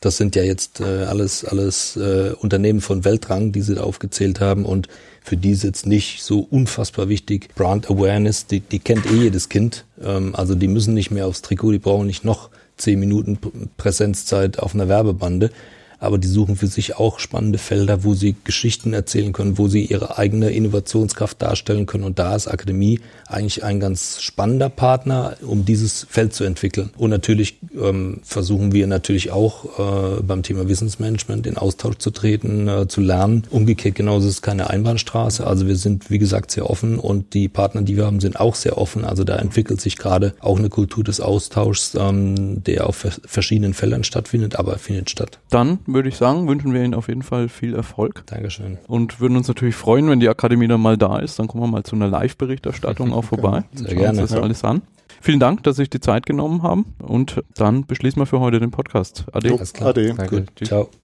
das 0.00 0.16
sind 0.16 0.36
ja 0.36 0.44
jetzt 0.44 0.80
äh, 0.80 1.04
alles, 1.04 1.44
alles 1.44 1.96
äh, 1.96 2.32
Unternehmen 2.38 2.80
von 2.80 3.04
Weltrang, 3.04 3.50
die 3.50 3.62
sie 3.62 3.74
da 3.74 3.82
aufgezählt 3.82 4.40
haben 4.40 4.64
und 4.64 4.88
für 5.26 5.36
die 5.36 5.50
ist 5.50 5.64
jetzt 5.64 5.86
nicht 5.86 6.22
so 6.22 6.46
unfassbar 6.48 7.08
wichtig. 7.08 7.48
Brand 7.56 7.90
Awareness, 7.90 8.46
die, 8.46 8.60
die 8.60 8.78
kennt 8.78 9.06
eh 9.06 9.24
jedes 9.24 9.48
Kind. 9.48 9.84
Ähm, 10.00 10.36
also 10.36 10.54
die 10.54 10.68
müssen 10.68 10.94
nicht 10.94 11.10
mehr 11.10 11.26
aufs 11.26 11.42
Trikot, 11.42 11.72
die 11.72 11.80
brauchen 11.80 12.06
nicht 12.06 12.24
noch 12.24 12.50
zehn 12.76 13.00
Minuten 13.00 13.38
Pr- 13.38 13.68
Präsenzzeit 13.76 14.58
auf 14.58 14.74
einer 14.74 14.88
Werbebande. 14.88 15.50
Aber 15.98 16.18
die 16.18 16.28
suchen 16.28 16.56
für 16.56 16.66
sich 16.66 16.96
auch 16.96 17.18
spannende 17.18 17.58
Felder, 17.58 18.04
wo 18.04 18.14
sie 18.14 18.36
Geschichten 18.44 18.92
erzählen 18.92 19.32
können, 19.32 19.58
wo 19.58 19.68
sie 19.68 19.84
ihre 19.84 20.18
eigene 20.18 20.50
Innovationskraft 20.50 21.40
darstellen 21.40 21.86
können. 21.86 22.04
Und 22.04 22.18
da 22.18 22.36
ist 22.36 22.48
Akademie 22.48 23.00
eigentlich 23.26 23.64
ein 23.64 23.80
ganz 23.80 24.20
spannender 24.20 24.68
Partner, 24.68 25.36
um 25.42 25.64
dieses 25.64 26.06
Feld 26.08 26.34
zu 26.34 26.44
entwickeln. 26.44 26.90
Und 26.96 27.10
natürlich 27.10 27.58
ähm, 27.80 28.20
versuchen 28.22 28.72
wir 28.72 28.86
natürlich 28.86 29.30
auch 29.30 30.18
äh, 30.18 30.22
beim 30.22 30.42
Thema 30.42 30.68
Wissensmanagement 30.68 31.46
in 31.46 31.56
Austausch 31.56 31.96
zu 31.98 32.10
treten, 32.10 32.68
äh, 32.68 32.88
zu 32.88 33.00
lernen. 33.00 33.44
Umgekehrt 33.50 33.94
genauso 33.94 34.28
ist 34.28 34.34
es 34.34 34.42
keine 34.42 34.70
Einbahnstraße. 34.70 35.46
Also 35.46 35.66
wir 35.66 35.76
sind, 35.76 36.10
wie 36.10 36.18
gesagt, 36.18 36.50
sehr 36.50 36.68
offen 36.68 36.98
und 36.98 37.34
die 37.34 37.48
Partner, 37.48 37.82
die 37.82 37.96
wir 37.96 38.06
haben, 38.06 38.20
sind 38.20 38.38
auch 38.38 38.54
sehr 38.54 38.78
offen. 38.78 39.04
Also 39.04 39.24
da 39.24 39.36
entwickelt 39.36 39.80
sich 39.80 39.96
gerade 39.96 40.34
auch 40.40 40.58
eine 40.58 40.68
Kultur 40.68 41.04
des 41.04 41.20
Austauschs, 41.20 41.94
ähm, 41.98 42.62
der 42.64 42.86
auf 42.86 42.96
vers- 42.96 43.20
verschiedenen 43.24 43.74
Feldern 43.74 44.04
stattfindet, 44.04 44.56
aber 44.56 44.72
er 44.72 44.78
findet 44.78 45.10
statt. 45.10 45.38
Dann 45.50 45.78
würde 45.86 46.08
ich 46.08 46.16
sagen, 46.16 46.48
wünschen 46.48 46.72
wir 46.74 46.82
Ihnen 46.84 46.94
auf 46.94 47.08
jeden 47.08 47.22
Fall 47.22 47.48
viel 47.48 47.74
Erfolg 47.74 48.22
Dankeschön. 48.26 48.78
und 48.88 49.20
würden 49.20 49.36
uns 49.36 49.48
natürlich 49.48 49.74
freuen, 49.74 50.08
wenn 50.10 50.20
die 50.20 50.28
Akademie 50.28 50.68
dann 50.68 50.80
mal 50.80 50.96
da 50.96 51.18
ist. 51.18 51.38
Dann 51.38 51.46
kommen 51.48 51.62
wir 51.62 51.68
mal 51.68 51.82
zu 51.84 51.96
einer 51.96 52.08
Live-Berichterstattung 52.08 53.12
auch 53.12 53.24
vorbei. 53.24 53.64
Sehr 53.72 53.88
Schauen 53.90 53.98
gerne. 53.98 54.20
uns 54.22 54.30
das 54.30 54.38
Ja. 54.38 54.42
alles 54.44 54.64
an. 54.64 54.82
Vielen 55.20 55.40
Dank, 55.40 55.62
dass 55.62 55.76
Sie 55.76 55.82
sich 55.82 55.90
die 55.90 56.00
Zeit 56.00 56.26
genommen 56.26 56.62
haben 56.62 56.84
und 56.98 57.42
dann 57.56 57.86
beschließen 57.86 58.20
wir 58.20 58.26
für 58.26 58.40
heute 58.40 58.60
den 58.60 58.70
Podcast. 58.70 59.24
Ade. 59.32 59.52
Alles 59.52 59.72
klar. 59.72 59.90
Ade. 59.90 60.14
Danke. 60.14 60.42
Gut. 60.42 60.66
Ciao. 60.68 60.88